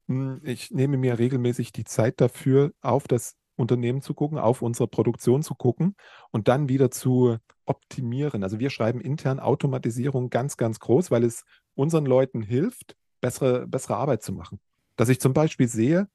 Hm, 0.07 0.41
ich 0.43 0.71
nehme 0.71 0.97
mir 0.97 1.19
regelmäßig 1.19 1.71
die 1.71 1.83
Zeit 1.83 2.19
dafür, 2.21 2.71
auf 2.81 3.07
das 3.07 3.35
Unternehmen 3.55 4.01
zu 4.01 4.13
gucken, 4.13 4.37
auf 4.37 4.61
unsere 4.61 4.87
Produktion 4.87 5.43
zu 5.43 5.55
gucken 5.55 5.95
und 6.31 6.47
dann 6.47 6.69
wieder 6.69 6.91
zu 6.91 7.37
optimieren. 7.65 8.43
Also 8.43 8.59
wir 8.59 8.69
schreiben 8.69 9.01
intern 9.01 9.39
Automatisierung 9.39 10.29
ganz, 10.29 10.57
ganz 10.57 10.79
groß, 10.79 11.11
weil 11.11 11.23
es 11.23 11.43
unseren 11.75 12.05
Leuten 12.05 12.41
hilft, 12.41 12.95
bessere, 13.19 13.67
bessere 13.67 13.97
Arbeit 13.97 14.23
zu 14.23 14.31
machen. 14.31 14.59
Dass 14.95 15.09
ich 15.09 15.19
zum 15.19 15.33
Beispiel 15.33 15.67
sehe, 15.67 16.07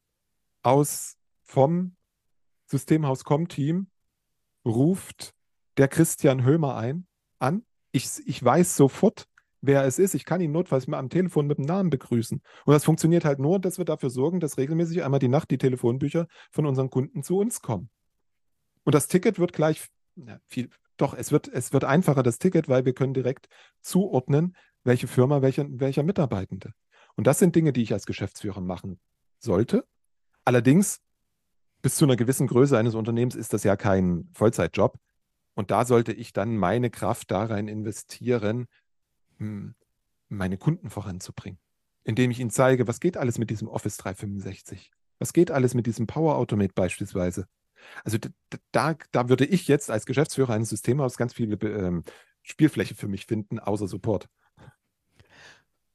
aus 0.63 1.17
vom 1.43 1.97
Systemhaus 2.67 3.25
Com-Team 3.25 3.89
ruft 4.65 5.35
der 5.77 5.89
Christian 5.89 6.45
Hömer 6.45 6.77
ein, 6.77 7.07
an. 7.39 7.65
Ich, 7.93 8.09
ich 8.27 8.43
weiß 8.43 8.77
sofort, 8.77 9.27
wer 9.61 9.85
es 9.85 9.99
ist. 9.99 10.15
Ich 10.15 10.25
kann 10.25 10.41
ihn 10.41 10.53
notfalls 10.53 10.87
mal 10.87 10.99
am 10.99 11.09
Telefon 11.09 11.47
mit 11.47 11.59
dem 11.59 11.65
Namen 11.65 11.91
begrüßen. 11.91 12.43
Und 12.65 12.73
das 12.73 12.85
funktioniert 12.85 13.25
halt 13.25 13.39
nur, 13.39 13.59
dass 13.59 13.79
wir 13.79 13.85
dafür 13.85 14.11
sorgen, 14.11 14.41
dass 14.41 14.59
regelmäßig 14.59 15.05
einmal 15.05 15.21
die 15.21 15.29
Nacht 15.29 15.51
die 15.51 15.59
Telefonbücher 15.59 16.27
von 16.51 16.67
unseren 16.67 16.91
Kunden 16.91 17.23
zu 17.23 17.39
uns 17.39 17.63
kommen. 17.63 17.89
Und 18.85 18.95
das 18.95 19.07
Ticket 19.07 19.39
wird 19.39 19.53
gleich, 19.53 19.87
na, 20.17 20.41
viel, 20.49 20.69
doch, 20.97 21.15
es 21.15 21.33
wird, 21.33 21.49
es 21.49 21.73
wird 21.73 21.85
einfacher, 21.85 22.23
das 22.23 22.39
Ticket, 22.39 22.69
weil 22.69 22.85
wir 22.85 22.93
können 22.93 23.15
direkt 23.15 23.49
zuordnen, 23.81 24.57
welche 24.85 25.07
Firma, 25.07 25.43
welcher, 25.43 25.67
welcher 25.69 26.03
Mitarbeitende. 26.03 26.73
Und 27.15 27.27
das 27.27 27.39
sind 27.39 27.55
Dinge, 27.55 27.73
die 27.73 27.83
ich 27.83 27.93
als 27.93 28.07
Geschäftsführer 28.07 28.61
machen 28.61 28.99
sollte. 29.39 29.85
Allerdings, 30.45 31.01
bis 31.83 31.97
zu 31.97 32.05
einer 32.05 32.17
gewissen 32.17 32.47
Größe 32.47 32.77
eines 32.77 32.95
Unternehmens 32.95 33.35
ist 33.35 33.53
das 33.53 33.65
ja 33.65 33.77
kein 33.77 34.29
Vollzeitjob. 34.35 34.99
Und 35.55 35.71
da 35.71 35.85
sollte 35.85 36.13
ich 36.13 36.33
dann 36.33 36.57
meine 36.57 36.91
Kraft 36.91 37.31
da 37.31 37.45
rein 37.45 37.69
investieren, 37.69 38.67
meine 40.29 40.57
Kunden 40.57 40.91
voranzubringen, 40.91 41.59
indem 42.05 42.31
ich 42.31 42.41
ihnen 42.41 42.51
zeige, 42.51 42.89
was 42.89 43.01
geht 43.01 43.17
alles 43.17 43.39
mit 43.39 43.51
diesem 43.51 43.69
Office 43.69 43.97
365, 43.99 44.91
was 45.19 45.33
geht 45.33 45.51
alles 45.51 45.75
mit 45.75 45.87
diesem 45.87 46.07
Power 46.07 46.37
Automate 46.37 46.73
beispielsweise. 46.75 47.47
Also 48.05 48.19
da, 48.71 48.97
da 49.11 49.29
würde 49.29 49.45
ich 49.45 49.69
jetzt 49.69 49.91
als 49.91 50.07
Geschäftsführer 50.07 50.55
eines 50.55 50.71
Systemhauses 50.71 51.19
ganz 51.19 51.35
viele 51.35 51.57
ähm, 51.67 52.05
Spielfläche 52.43 52.95
für 52.95 53.09
mich 53.09 53.27
finden, 53.27 53.59
außer 53.59 53.89
Support. 53.89 54.29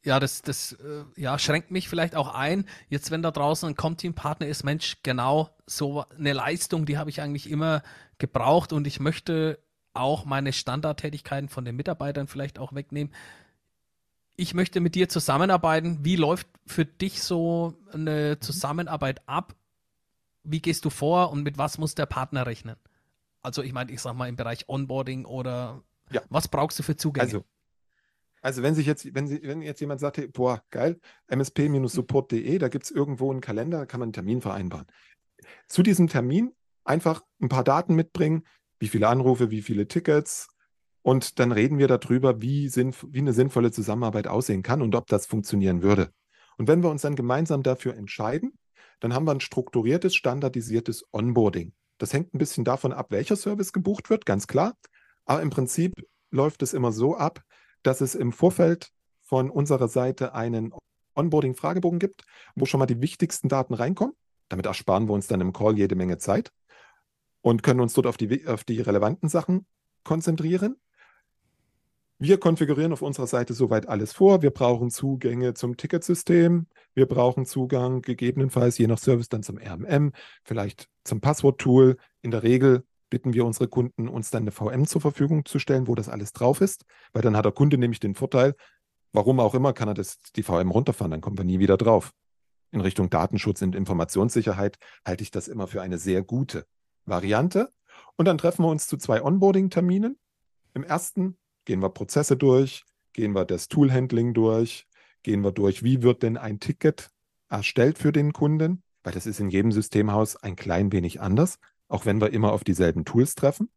Ja, 0.08 0.22
das, 0.22 0.42
das 0.42 0.72
äh, 0.72 1.04
ja, 1.18 1.38
schränkt 1.38 1.70
mich 1.70 1.90
vielleicht 1.90 2.16
auch 2.16 2.34
ein. 2.34 2.64
Jetzt, 2.88 3.12
wenn 3.12 3.22
da 3.22 3.30
draußen 3.30 3.68
ein 3.68 3.76
Com-Team-Partner 3.76 4.48
ist, 4.48 4.64
Mensch, 4.64 4.96
genau 5.04 5.50
so 5.66 6.06
eine 6.18 6.32
Leistung, 6.32 6.86
die 6.86 6.98
habe 6.98 7.10
ich 7.10 7.20
eigentlich 7.20 7.50
immer 7.50 7.84
gebraucht 8.18 8.72
und 8.72 8.88
ich 8.88 9.02
möchte 9.02 9.60
auch 9.94 10.24
meine 10.24 10.54
Standardtätigkeiten 10.54 11.50
von 11.50 11.66
den 11.66 11.76
Mitarbeitern 11.76 12.28
vielleicht 12.28 12.58
auch 12.58 12.74
wegnehmen. 12.74 13.14
Ich 14.38 14.54
möchte 14.54 14.80
mit 14.80 14.96
dir 14.96 15.10
zusammenarbeiten. 15.10 16.06
Wie 16.06 16.16
läuft 16.16 16.48
für 16.66 16.86
dich 16.86 17.22
so 17.22 17.74
eine 17.92 18.40
Zusammenarbeit 18.40 19.28
ab? 19.28 19.56
Wie 20.44 20.62
gehst 20.62 20.86
du 20.86 20.90
vor 20.90 21.32
und 21.32 21.44
mit 21.44 21.58
was 21.58 21.78
muss 21.80 21.96
der 21.96 22.06
Partner 22.06 22.46
rechnen? 22.46 22.78
Also 23.42 23.62
ich 23.62 23.74
meine, 23.74 23.92
ich 23.92 24.00
sag 24.00 24.16
mal 24.16 24.30
im 24.30 24.38
Bereich 24.38 24.70
Onboarding 24.70 25.26
oder 25.26 25.84
ja. 26.12 26.22
was 26.30 26.48
brauchst 26.48 26.80
du 26.80 26.84
für 26.84 26.96
Zugänge? 26.96 27.26
Also, 27.26 27.44
also 28.42 28.64
wenn 28.64 28.76
sich 28.76 28.86
jetzt, 28.86 29.14
wenn, 29.14 29.28
sie, 29.28 29.42
wenn 29.44 29.62
jetzt 29.62 29.82
jemand 29.82 30.00
sagt, 30.00 30.34
boah, 30.34 30.64
geil, 30.70 31.00
msp-support.de, 31.28 32.58
da 32.58 32.68
gibt 32.68 32.86
es 32.86 32.92
irgendwo 32.92 33.32
einen 33.32 33.42
Kalender, 33.42 33.80
da 33.80 33.86
kann 33.86 34.00
man 34.00 34.08
einen 34.08 34.14
Termin 34.14 34.42
vereinbaren. 34.42 34.88
Zu 35.68 35.84
diesem 35.84 36.08
Termin 36.08 36.54
einfach 36.84 37.24
ein 37.42 37.50
paar 37.50 37.64
Daten 37.64 37.96
mitbringen, 37.96 38.44
wie 38.80 38.88
viele 38.88 39.08
Anrufe, 39.08 39.52
wie 39.52 39.62
viele 39.62 39.88
Tickets. 39.88 40.48
Und 41.02 41.40
dann 41.40 41.52
reden 41.52 41.78
wir 41.78 41.88
darüber, 41.88 42.42
wie, 42.42 42.70
wie 42.74 43.20
eine 43.20 43.34
sinnvolle 43.34 43.72
Zusammenarbeit 43.72 44.28
aussehen 44.28 44.64
kann 44.64 44.82
und 44.82 44.94
ob 44.96 45.08
das 45.08 45.26
funktionieren 45.26 45.82
würde. 45.82 46.12
Und 46.58 46.68
wenn 46.68 46.84
wir 46.84 46.90
uns 46.90 47.04
dann 47.04 47.16
gemeinsam 47.16 47.64
dafür 47.64 47.96
entscheiden, 47.96 48.58
dann 49.00 49.14
haben 49.14 49.26
wir 49.26 49.32
ein 49.32 49.42
strukturiertes, 49.42 50.16
standardisiertes 50.16 51.06
Onboarding. 51.12 51.74
Das 51.98 52.14
hängt 52.14 52.34
ein 52.34 52.40
bisschen 52.40 52.64
davon 52.64 52.94
ab, 52.94 53.08
welcher 53.12 53.36
Service 53.36 53.74
gebucht 53.74 54.10
wird, 54.10 54.26
ganz 54.26 54.48
klar. 54.48 54.74
Aber 55.26 55.42
im 55.42 55.50
Prinzip 55.50 55.94
läuft 56.32 56.62
es 56.62 56.74
immer 56.74 56.92
so 56.92 57.16
ab, 57.16 57.42
dass 57.84 58.02
es 58.02 58.16
im 58.16 58.32
Vorfeld 58.32 58.92
von 59.22 59.50
unserer 59.50 59.88
Seite 59.88 60.34
einen 60.34 60.74
Onboarding-Fragebogen 61.16 62.00
gibt, 62.00 62.24
wo 62.56 62.66
schon 62.66 62.80
mal 62.80 62.86
die 62.86 63.02
wichtigsten 63.02 63.50
Daten 63.50 63.74
reinkommen. 63.74 64.16
Damit 64.50 64.66
ersparen 64.66 65.08
wir 65.08 65.14
uns 65.14 65.28
dann 65.28 65.42
im 65.42 65.54
Call 65.54 65.78
jede 65.78 65.96
Menge 65.96 66.18
Zeit 66.18 66.52
und 67.42 67.64
können 67.64 67.82
uns 67.82 67.94
dort 67.94 68.08
auf 68.08 68.18
die, 68.18 68.48
auf 68.48 68.64
die 68.64 68.80
relevanten 68.82 69.30
Sachen 69.30 69.66
konzentrieren. 70.04 70.78
Wir 72.20 72.40
konfigurieren 72.40 72.94
auf 72.94 73.04
unserer 73.04 73.28
Seite 73.28 73.54
soweit 73.54 73.88
alles 73.88 74.12
vor. 74.12 74.42
Wir 74.42 74.50
brauchen 74.50 74.90
Zugänge 74.90 75.54
zum 75.54 75.78
Ticketsystem. 75.78 76.66
Wir 76.96 77.06
brauchen 77.06 77.46
Zugang 77.46 78.02
gegebenenfalls 78.02 78.80
je 78.80 78.88
nach 78.88 78.98
Service 78.98 79.30
dann 79.30 79.44
zum 79.44 79.60
RMM, 79.60 80.14
vielleicht 80.44 80.90
zum 81.04 81.22
Passwort-Tool. 81.22 81.98
In 82.24 82.32
der 82.32 82.42
Regel 82.42 82.86
bitten 83.10 83.34
wir 83.34 83.46
unsere 83.46 83.68
Kunden, 83.68 84.08
uns 84.08 84.30
dann 84.32 84.44
eine 84.44 84.52
VM 84.52 84.86
zur 84.86 85.02
Verfügung 85.02 85.46
zu 85.46 85.60
stellen, 85.60 85.88
wo 85.88 85.96
das 85.96 86.10
alles 86.10 86.34
drauf 86.34 86.62
ist, 86.62 86.86
weil 87.14 87.22
dann 87.22 87.38
hat 87.38 87.46
der 87.46 87.52
Kunde 87.52 87.78
nämlich 87.78 88.00
den 88.00 88.16
Vorteil, 88.16 88.56
warum 89.14 89.40
auch 89.40 89.56
immer, 89.56 89.74
kann 89.74 89.88
er 89.88 89.94
das, 89.94 90.20
die 90.36 90.44
VM 90.44 90.72
runterfahren, 90.72 91.12
dann 91.12 91.22
kommen 91.22 91.38
wir 91.38 91.46
nie 91.46 91.60
wieder 91.60 91.78
drauf. 91.78 92.12
In 92.72 92.82
Richtung 92.82 93.10
Datenschutz 93.10 93.62
und 93.62 93.76
Informationssicherheit 93.76 94.78
halte 95.06 95.24
ich 95.24 95.32
das 95.32 95.48
immer 95.48 95.68
für 95.68 95.82
eine 95.82 95.98
sehr 95.98 96.22
gute 96.22 96.66
Variante. 97.06 97.72
Und 98.18 98.26
dann 98.26 98.38
treffen 98.38 98.64
wir 98.64 98.70
uns 98.70 98.88
zu 98.88 98.98
zwei 98.98 99.24
Onboarding-Terminen. 99.24 100.18
Im 100.74 100.84
ersten 100.84 101.38
gehen 101.66 101.82
wir 101.82 101.90
Prozesse 101.90 102.36
durch, 102.36 102.84
gehen 103.14 103.34
wir 103.34 103.46
das 103.46 103.70
Tool-Handling 103.70 104.34
durch, 104.34 104.86
gehen 105.24 105.44
wir 105.44 105.52
durch, 105.52 105.84
wie 105.84 106.04
wird 106.04 106.24
denn 106.24 106.38
ein 106.38 106.60
Ticket 106.60 107.10
erstellt 107.50 107.98
für 107.98 108.12
den 108.12 108.34
Kunden, 108.34 108.84
weil 109.04 109.14
das 109.14 109.26
ist 109.26 109.40
in 109.40 109.50
jedem 109.50 109.72
Systemhaus 109.72 110.36
ein 110.36 110.56
klein 110.56 110.92
wenig 110.92 111.22
anders, 111.22 111.58
auch 111.88 112.06
wenn 112.06 112.22
wir 112.22 112.32
immer 112.32 112.54
auf 112.54 112.64
dieselben 112.64 113.06
Tools 113.06 113.36
treffen. 113.36 113.70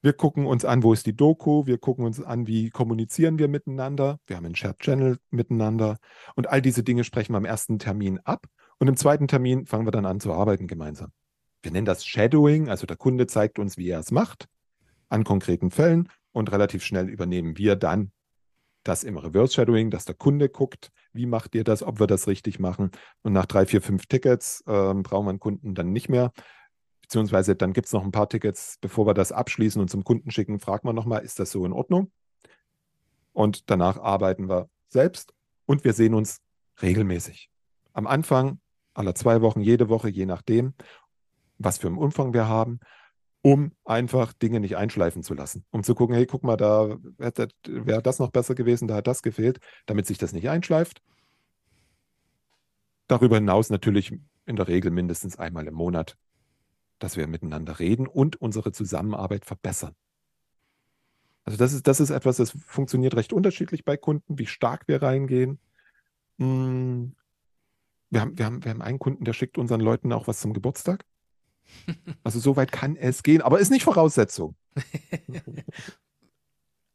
Wir 0.00 0.12
gucken 0.12 0.46
uns 0.46 0.64
an, 0.64 0.82
wo 0.82 0.92
ist 0.92 1.06
die 1.06 1.16
Doku, 1.16 1.66
wir 1.66 1.78
gucken 1.78 2.04
uns 2.04 2.22
an, 2.22 2.46
wie 2.46 2.70
kommunizieren 2.70 3.38
wir 3.38 3.48
miteinander, 3.48 4.20
wir 4.26 4.36
haben 4.36 4.46
einen 4.46 4.54
Shared 4.54 4.78
Channel 4.78 5.18
miteinander 5.30 5.98
und 6.36 6.48
all 6.48 6.62
diese 6.62 6.84
Dinge 6.84 7.02
sprechen 7.02 7.32
wir 7.32 7.38
am 7.38 7.44
ersten 7.44 7.78
Termin 7.80 8.20
ab 8.20 8.46
und 8.78 8.86
im 8.86 8.96
zweiten 8.96 9.26
Termin 9.26 9.66
fangen 9.66 9.86
wir 9.86 9.90
dann 9.90 10.06
an 10.06 10.20
zu 10.20 10.32
arbeiten 10.32 10.68
gemeinsam 10.68 11.10
wir 11.62 11.72
nennen 11.72 11.86
das 11.86 12.04
Shadowing, 12.04 12.68
also 12.68 12.86
der 12.86 12.96
Kunde 12.96 13.26
zeigt 13.26 13.58
uns, 13.58 13.76
wie 13.76 13.90
er 13.90 14.00
es 14.00 14.10
macht, 14.10 14.48
an 15.08 15.24
konkreten 15.24 15.70
Fällen 15.70 16.08
und 16.32 16.52
relativ 16.52 16.84
schnell 16.84 17.08
übernehmen 17.08 17.58
wir 17.58 17.76
dann 17.76 18.12
das 18.84 19.04
im 19.04 19.18
Reverse 19.18 19.52
Shadowing, 19.54 19.90
dass 19.90 20.04
der 20.04 20.14
Kunde 20.14 20.48
guckt, 20.48 20.90
wie 21.12 21.26
macht 21.26 21.54
ihr 21.54 21.64
das, 21.64 21.82
ob 21.82 22.00
wir 22.00 22.06
das 22.06 22.26
richtig 22.26 22.58
machen. 22.58 22.90
Und 23.22 23.32
nach 23.32 23.44
drei, 23.44 23.66
vier, 23.66 23.82
fünf 23.82 24.06
Tickets 24.06 24.62
äh, 24.66 24.94
brauchen 24.94 25.26
wir 25.26 25.30
einen 25.30 25.40
Kunden 25.40 25.74
dann 25.74 25.92
nicht 25.92 26.08
mehr. 26.08 26.32
Beziehungsweise 27.08 27.56
dann 27.56 27.72
gibt 27.72 27.86
es 27.86 27.94
noch 27.94 28.04
ein 28.04 28.12
paar 28.12 28.28
Tickets, 28.28 28.76
bevor 28.82 29.06
wir 29.06 29.14
das 29.14 29.32
abschließen 29.32 29.80
und 29.80 29.88
zum 29.88 30.04
Kunden 30.04 30.30
schicken, 30.30 30.60
fragt 30.60 30.84
man 30.84 30.94
nochmal, 30.94 31.24
ist 31.24 31.38
das 31.38 31.50
so 31.50 31.64
in 31.64 31.72
Ordnung? 31.72 32.12
Und 33.32 33.70
danach 33.70 33.96
arbeiten 33.96 34.50
wir 34.50 34.68
selbst 34.88 35.32
und 35.64 35.84
wir 35.84 35.94
sehen 35.94 36.12
uns 36.12 36.42
regelmäßig. 36.82 37.48
Am 37.94 38.06
Anfang 38.06 38.60
aller 38.92 39.14
zwei 39.14 39.40
Wochen, 39.40 39.62
jede 39.62 39.88
Woche, 39.88 40.10
je 40.10 40.26
nachdem 40.26 40.74
was 41.56 41.78
für 41.78 41.86
einen 41.86 41.96
Umfang 41.96 42.34
wir 42.34 42.46
haben, 42.46 42.78
um 43.40 43.72
einfach 43.86 44.34
Dinge 44.34 44.60
nicht 44.60 44.76
einschleifen 44.76 45.22
zu 45.22 45.32
lassen. 45.32 45.64
Um 45.70 45.82
zu 45.82 45.94
gucken, 45.94 46.14
hey, 46.14 46.26
guck 46.26 46.42
mal, 46.42 46.56
da 46.58 46.98
wäre 47.16 48.02
das 48.02 48.18
noch 48.18 48.30
besser 48.30 48.54
gewesen, 48.54 48.86
da 48.86 48.96
hat 48.96 49.06
das 49.06 49.22
gefehlt, 49.22 49.60
damit 49.86 50.06
sich 50.06 50.18
das 50.18 50.34
nicht 50.34 50.50
einschleift. 50.50 51.02
Darüber 53.06 53.36
hinaus 53.36 53.70
natürlich 53.70 54.12
in 54.44 54.56
der 54.56 54.68
Regel 54.68 54.90
mindestens 54.90 55.38
einmal 55.38 55.66
im 55.66 55.74
Monat, 55.74 56.18
dass 56.98 57.16
wir 57.16 57.26
miteinander 57.26 57.78
reden 57.78 58.06
und 58.06 58.40
unsere 58.40 58.72
Zusammenarbeit 58.72 59.44
verbessern. 59.44 59.94
Also 61.44 61.56
das 61.56 61.72
ist, 61.72 61.86
das 61.86 62.00
ist 62.00 62.10
etwas, 62.10 62.36
das 62.36 62.50
funktioniert 62.50 63.16
recht 63.16 63.32
unterschiedlich 63.32 63.84
bei 63.84 63.96
Kunden, 63.96 64.38
wie 64.38 64.46
stark 64.46 64.86
wir 64.86 65.02
reingehen. 65.02 65.58
Hm, 66.38 67.14
wir 68.10 68.20
haben, 68.20 68.38
wir, 68.38 68.44
haben, 68.44 68.64
wir 68.64 68.70
haben 68.70 68.82
einen 68.82 68.98
Kunden, 68.98 69.24
der 69.24 69.32
schickt 69.32 69.58
unseren 69.58 69.80
Leuten 69.80 70.12
auch 70.12 70.26
was 70.26 70.40
zum 70.40 70.52
Geburtstag. 70.52 71.04
Also 72.24 72.40
so 72.40 72.56
weit 72.56 72.72
kann 72.72 72.96
es 72.96 73.22
gehen, 73.22 73.42
aber 73.42 73.58
ist 73.60 73.70
nicht 73.70 73.84
Voraussetzung. 73.84 74.56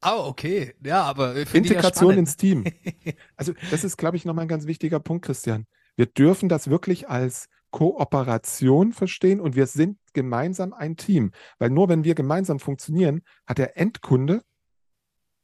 Ah, 0.06 0.18
oh, 0.18 0.28
okay. 0.28 0.76
Ja, 0.84 1.04
aber 1.04 1.34
Integration 1.34 2.12
ja 2.12 2.18
ins 2.18 2.36
Team. 2.36 2.66
Also 3.38 3.54
das 3.72 3.86
ist, 3.86 3.96
glaube 3.96 4.18
ich, 4.18 4.26
nochmal 4.26 4.44
ein 4.44 4.50
ganz 4.50 4.68
wichtiger 4.68 5.00
Punkt, 5.00 5.24
Christian. 5.24 5.66
Wir 5.96 6.08
dürfen 6.08 6.50
das 6.50 6.70
wirklich 6.70 7.08
als 7.08 7.48
Kooperation 7.74 8.94
verstehen 8.94 9.42
und 9.42 9.56
wir 9.56 9.66
sind 9.66 9.98
gemeinsam 10.14 10.74
ein 10.74 10.96
Team. 10.96 11.32
Weil 11.58 11.72
nur 11.72 11.90
wenn 11.90 12.04
wir 12.04 12.14
gemeinsam 12.14 12.60
funktionieren, 12.60 13.24
hat 13.48 13.58
der 13.58 13.78
Endkunde 13.78 14.44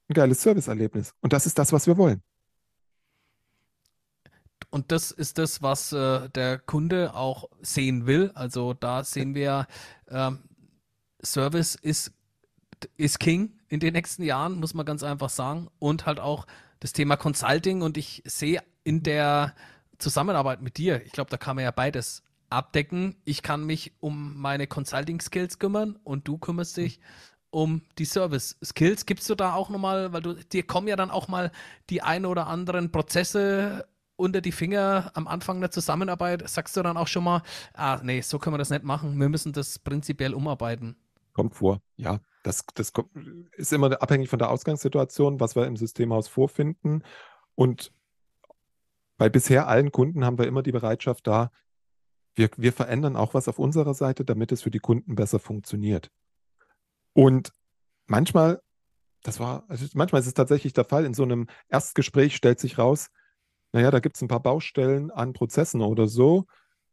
ein 0.08 0.13
geiles 0.13 0.44
Serviceerlebnis. 0.44 1.13
Und 1.22 1.34
das 1.34 1.48
ist 1.48 1.58
das, 1.58 1.74
was 1.74 1.88
wir 1.88 1.98
wollen. 1.98 2.22
Und 4.70 4.92
das 4.92 5.10
ist 5.10 5.39
das, 5.39 5.63
was 5.63 5.92
äh, 5.92 6.30
der 6.30 6.60
Kunde 6.60 7.15
auch 7.15 7.50
sehen 7.62 8.06
will. 8.06 8.32
Also 8.36 8.76
da 8.76 9.04
sehen 9.04 9.34
wir, 9.34 9.65
äh, 10.06 10.32
Service 11.24 11.74
ist, 11.74 12.13
ist 12.96 13.20
King 13.20 13.58
in 13.70 13.80
den 13.80 13.94
nächsten 13.94 14.22
Jahren, 14.22 14.60
muss 14.60 14.76
man 14.76 14.86
ganz 14.86 15.02
einfach 15.02 15.30
sagen. 15.30 15.68
Und 15.80 16.06
halt 16.06 16.20
auch 16.20 16.46
das 16.80 16.94
Thema 16.94 17.18
Consulting. 17.18 17.82
Und 17.82 17.98
ich 17.98 18.22
sehe 18.28 18.62
in 18.84 19.02
der 19.02 19.56
Zusammenarbeit 20.00 20.62
mit 20.62 20.78
dir, 20.78 21.06
ich 21.06 21.12
glaube, 21.12 21.30
da 21.30 21.38
kann 21.38 21.56
man 21.56 21.66
ja 21.66 21.72
beides 21.72 22.24
abdecken. 22.50 23.16
Ich 23.26 23.44
kann 23.44 23.66
mich 23.66 23.94
um 24.00 24.40
meine 24.40 24.68
Consulting-Skills 24.68 25.60
kümmern 25.60 26.00
und 26.04 26.28
du 26.28 26.38
kümmerst 26.38 26.78
dich 26.78 27.00
um 27.52 27.82
die 27.98 28.06
Service-Skills. 28.06 29.06
Gibst 29.06 29.30
du 29.30 29.36
da 29.36 29.54
auch 29.54 29.70
nochmal, 29.70 30.14
weil 30.14 30.22
du, 30.22 30.34
dir 30.34 30.64
kommen 30.64 30.88
ja 30.88 30.96
dann 30.96 31.12
auch 31.12 31.28
mal 31.28 31.52
die 31.90 32.02
ein 32.02 32.26
oder 32.26 32.48
anderen 32.48 32.92
Prozesse 32.92 33.88
unter 34.16 34.42
die 34.42 34.52
Finger 34.52 35.12
am 35.14 35.28
Anfang 35.28 35.60
der 35.62 35.72
Zusammenarbeit. 35.72 36.48
Sagst 36.48 36.76
du 36.78 36.84
dann 36.84 36.98
auch 36.98 37.08
schon 37.08 37.24
mal, 37.24 37.42
ah, 37.74 38.00
nee, 38.04 38.22
so 38.22 38.38
können 38.38 38.54
wir 38.54 38.60
das 38.60 38.70
nicht 38.70 38.84
machen. 38.84 39.20
Wir 39.20 39.30
müssen 39.30 39.54
das 39.54 39.80
prinzipiell 39.80 40.34
umarbeiten. 40.34 40.96
Kommt 41.34 41.56
vor, 41.56 41.82
ja. 41.96 42.20
Das, 42.44 42.66
das 42.74 42.94
ist 43.58 43.74
immer 43.74 44.02
abhängig 44.02 44.30
von 44.30 44.40
der 44.40 44.50
Ausgangssituation, 44.50 45.40
was 45.40 45.56
wir 45.56 45.66
im 45.66 45.76
Systemhaus 45.76 46.28
vorfinden. 46.28 47.04
Und 47.56 47.92
bei 49.19 49.29
bisher 49.29 49.67
allen 49.67 49.91
Kunden 49.91 50.25
haben 50.25 50.39
wir 50.39 50.47
immer 50.47 50.63
die 50.63 50.71
Bereitschaft 50.71 51.27
da, 51.27 51.51
wir, 52.36 52.49
wir 52.55 52.73
verändern 52.73 53.15
auch 53.15 53.34
was 53.34 53.47
auf 53.47 53.60
unserer 53.60 53.93
Seite, 53.93 54.23
damit 54.23 54.51
es 54.51 54.62
für 54.62 54.71
die 54.71 54.79
Kunden 54.79 55.15
besser 55.15 55.39
funktioniert. 55.39 56.10
Und 57.13 57.51
manchmal, 58.08 58.62
das 59.21 59.39
war, 59.39 59.65
also 59.67 59.86
manchmal 59.93 60.21
ist 60.21 60.27
es 60.27 60.34
tatsächlich 60.34 60.71
der 60.71 60.86
Fall, 60.86 61.03
in 61.03 61.13
so 61.13 61.23
einem 61.23 61.47
Erstgespräch 61.67 62.36
stellt 62.36 62.60
sich 62.62 62.77
raus, 62.77 63.10
naja, 63.73 63.91
da 63.91 63.99
gibt 63.99 64.15
es 64.15 64.21
ein 64.21 64.29
paar 64.29 64.41
Baustellen 64.41 65.12
an 65.12 65.34
Prozessen 65.34 65.82
oder 65.82 66.08
so. 66.08 66.45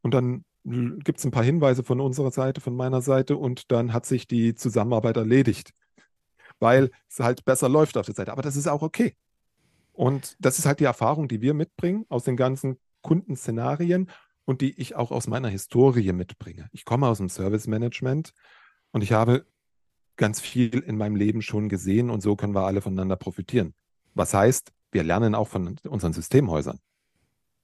Und 0.02 0.12
dann 0.12 0.44
gibt 0.64 1.20
es 1.20 1.24
ein 1.24 1.30
paar 1.30 1.44
Hinweise 1.44 1.84
von 1.84 2.00
unserer 2.00 2.32
Seite, 2.32 2.60
von 2.60 2.74
meiner 2.74 3.00
Seite 3.00 3.36
und 3.36 3.70
dann 3.70 3.92
hat 3.92 4.04
sich 4.04 4.26
die 4.26 4.54
Zusammenarbeit 4.56 5.16
erledigt, 5.16 5.70
weil 6.58 6.90
es 7.08 7.20
halt 7.20 7.44
besser 7.44 7.68
läuft 7.68 7.96
auf 7.96 8.06
der 8.06 8.16
Seite. 8.16 8.32
Aber 8.32 8.42
das 8.42 8.56
ist 8.56 8.66
auch 8.66 8.82
okay. 8.82 9.16
Und 9.96 10.36
das 10.38 10.58
ist 10.58 10.66
halt 10.66 10.80
die 10.80 10.84
Erfahrung, 10.84 11.26
die 11.26 11.40
wir 11.40 11.54
mitbringen 11.54 12.04
aus 12.10 12.24
den 12.24 12.36
ganzen 12.36 12.78
Kundenszenarien 13.00 14.10
und 14.44 14.60
die 14.60 14.78
ich 14.78 14.94
auch 14.94 15.10
aus 15.10 15.26
meiner 15.26 15.48
Historie 15.48 16.12
mitbringe. 16.12 16.68
Ich 16.72 16.84
komme 16.84 17.08
aus 17.08 17.18
dem 17.18 17.30
Service 17.30 17.66
Management 17.66 18.32
und 18.92 19.02
ich 19.02 19.12
habe 19.12 19.46
ganz 20.16 20.40
viel 20.40 20.80
in 20.80 20.98
meinem 20.98 21.16
Leben 21.16 21.40
schon 21.40 21.68
gesehen 21.68 22.10
und 22.10 22.20
so 22.22 22.36
können 22.36 22.54
wir 22.54 22.66
alle 22.66 22.82
voneinander 22.82 23.16
profitieren. 23.16 23.74
Was 24.14 24.34
heißt, 24.34 24.72
wir 24.92 25.02
lernen 25.02 25.34
auch 25.34 25.48
von 25.48 25.76
unseren 25.88 26.12
Systemhäusern. 26.12 26.78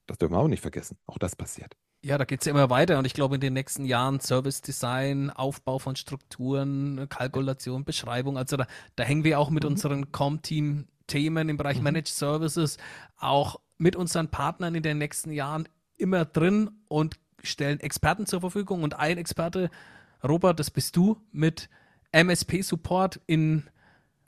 Das 0.06 0.18
dürfen 0.18 0.34
wir 0.34 0.38
auch 0.38 0.48
nicht 0.48 0.60
vergessen. 0.60 0.96
Auch 1.06 1.18
das 1.18 1.36
passiert. 1.36 1.76
Ja, 2.04 2.18
da 2.18 2.24
geht 2.24 2.40
es 2.40 2.46
ja 2.46 2.50
immer 2.50 2.68
weiter 2.68 2.98
und 2.98 3.06
ich 3.06 3.14
glaube 3.14 3.36
in 3.36 3.40
den 3.40 3.52
nächsten 3.52 3.84
Jahren 3.84 4.20
Service 4.20 4.60
Design, 4.60 5.30
Aufbau 5.30 5.78
von 5.78 5.96
Strukturen, 5.96 7.06
Kalkulation, 7.08 7.84
Beschreibung, 7.84 8.36
also 8.36 8.56
da, 8.56 8.66
da 8.96 9.04
hängen 9.04 9.22
wir 9.22 9.38
auch 9.38 9.50
mit 9.50 9.62
mhm. 9.62 9.70
unseren 9.70 10.10
Com-Team-Themen 11.12 11.48
im 11.48 11.56
Bereich 11.56 11.78
mhm. 11.78 11.84
Managed 11.84 12.08
Services 12.08 12.78
auch 13.18 13.60
mit 13.78 13.96
unseren 13.96 14.28
Partnern 14.28 14.74
in 14.74 14.82
den 14.82 14.98
nächsten 14.98 15.32
Jahren 15.32 15.68
immer 15.96 16.24
drin 16.24 16.70
und 16.88 17.18
stellen 17.42 17.80
Experten 17.80 18.26
zur 18.26 18.40
Verfügung 18.40 18.82
und 18.82 18.98
ein 18.98 19.18
Experte, 19.18 19.70
Robert, 20.22 20.58
das 20.60 20.70
bist 20.70 20.96
du, 20.96 21.20
mit 21.32 21.68
MSP-Support 22.12 23.20
in 23.26 23.64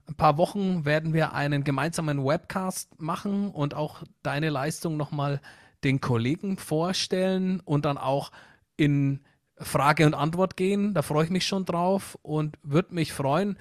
ein 0.07 0.15
paar 0.17 0.37
Wochen 0.37 0.85
werden 0.85 1.15
wir 1.15 1.33
einen 1.33 1.65
gemeinsamen 1.65 2.25
Webcast 2.25 3.01
machen 3.01 3.51
und 3.51 3.75
auch 3.75 4.03
deine 4.23 4.51
Leistung 4.51 4.97
nochmal 4.97 5.41
den 5.83 6.01
Kollegen 6.01 6.59
vorstellen 6.59 7.61
und 7.61 7.87
dann 7.87 7.97
auch 7.97 8.31
in 8.77 9.21
Frage 9.57 10.05
und 10.05 10.15
Antwort 10.15 10.57
gehen. 10.57 10.93
Da 10.93 11.01
freue 11.01 11.25
ich 11.25 11.31
mich 11.31 11.47
schon 11.47 11.65
drauf 11.65 12.19
und 12.23 12.59
würde 12.63 12.95
mich 12.95 13.15
freuen, 13.15 13.57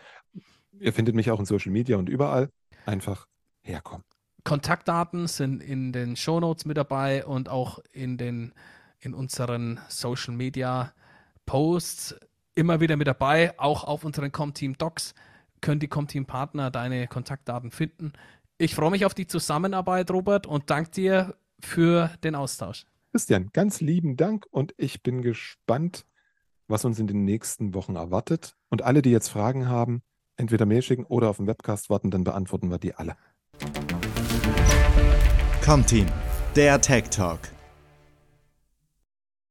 Ihr 0.79 0.93
findet 0.93 1.15
mich 1.15 1.31
auch 1.31 1.41
in 1.41 1.47
Social 1.47 1.73
Media 1.73 1.97
und 1.97 2.09
überall. 2.09 2.51
Einfach 2.85 3.27
herkommen. 3.63 4.05
Kontaktdaten 4.45 5.27
sind 5.27 5.63
in 5.63 5.93
den 5.93 6.17
Shownotes 6.17 6.65
mit 6.65 6.77
dabei 6.77 7.27
und 7.27 7.49
auch 7.49 7.81
in 7.93 8.17
den 8.17 8.53
in 9.01 9.15
unseren 9.15 9.81
Social 9.89 10.35
Media 10.35 10.93
Posts 11.47 12.17
immer 12.55 12.81
wieder 12.81 12.97
mit 12.97 13.07
dabei. 13.07 13.59
Auch 13.59 13.85
auf 13.85 14.05
unseren 14.05 14.33
Comteam 14.33 14.77
Docs 14.77 15.15
können 15.61 15.81
die 15.81 15.89
Comteam 15.89 16.27
Partner 16.27 16.71
deine 16.71 17.07
Kontaktdaten 17.07 17.71
finden. 17.71 18.13
Ich 18.59 18.75
freue 18.75 18.91
mich 18.91 19.05
auf 19.05 19.15
die 19.15 19.27
Zusammenarbeit, 19.27 20.11
Robert, 20.11 20.47
und 20.47 20.71
danke 20.71 20.91
dir 20.91 21.35
für 21.61 22.11
den 22.25 22.35
Austausch. 22.35 22.87
Christian, 23.13 23.49
ganz 23.55 23.81
lieben 23.81 24.17
Dank 24.17 24.47
und 24.51 24.75
ich 24.77 25.03
bin 25.03 25.23
gespannt, 25.23 26.05
was 26.67 26.85
uns 26.85 26.99
in 26.99 27.07
den 27.07 27.25
nächsten 27.25 27.73
Wochen 27.73 27.97
erwartet. 27.97 28.55
Und 28.69 28.83
alle, 28.83 29.01
die 29.01 29.11
jetzt 29.11 29.29
Fragen 29.29 29.69
haben, 29.69 30.03
entweder 30.37 30.67
Mail 30.67 30.83
schicken 30.83 31.05
oder 31.07 31.31
auf 31.31 31.39
dem 31.39 31.47
Webcast 31.47 31.89
warten, 31.89 32.11
dann 32.11 32.25
beantworten 32.25 32.71
wir 32.71 32.79
die 32.79 32.95
alle. 32.95 33.17
Comteam, 35.65 36.07
der 36.55 36.81
Tech 36.81 37.05
Talk. 37.09 37.41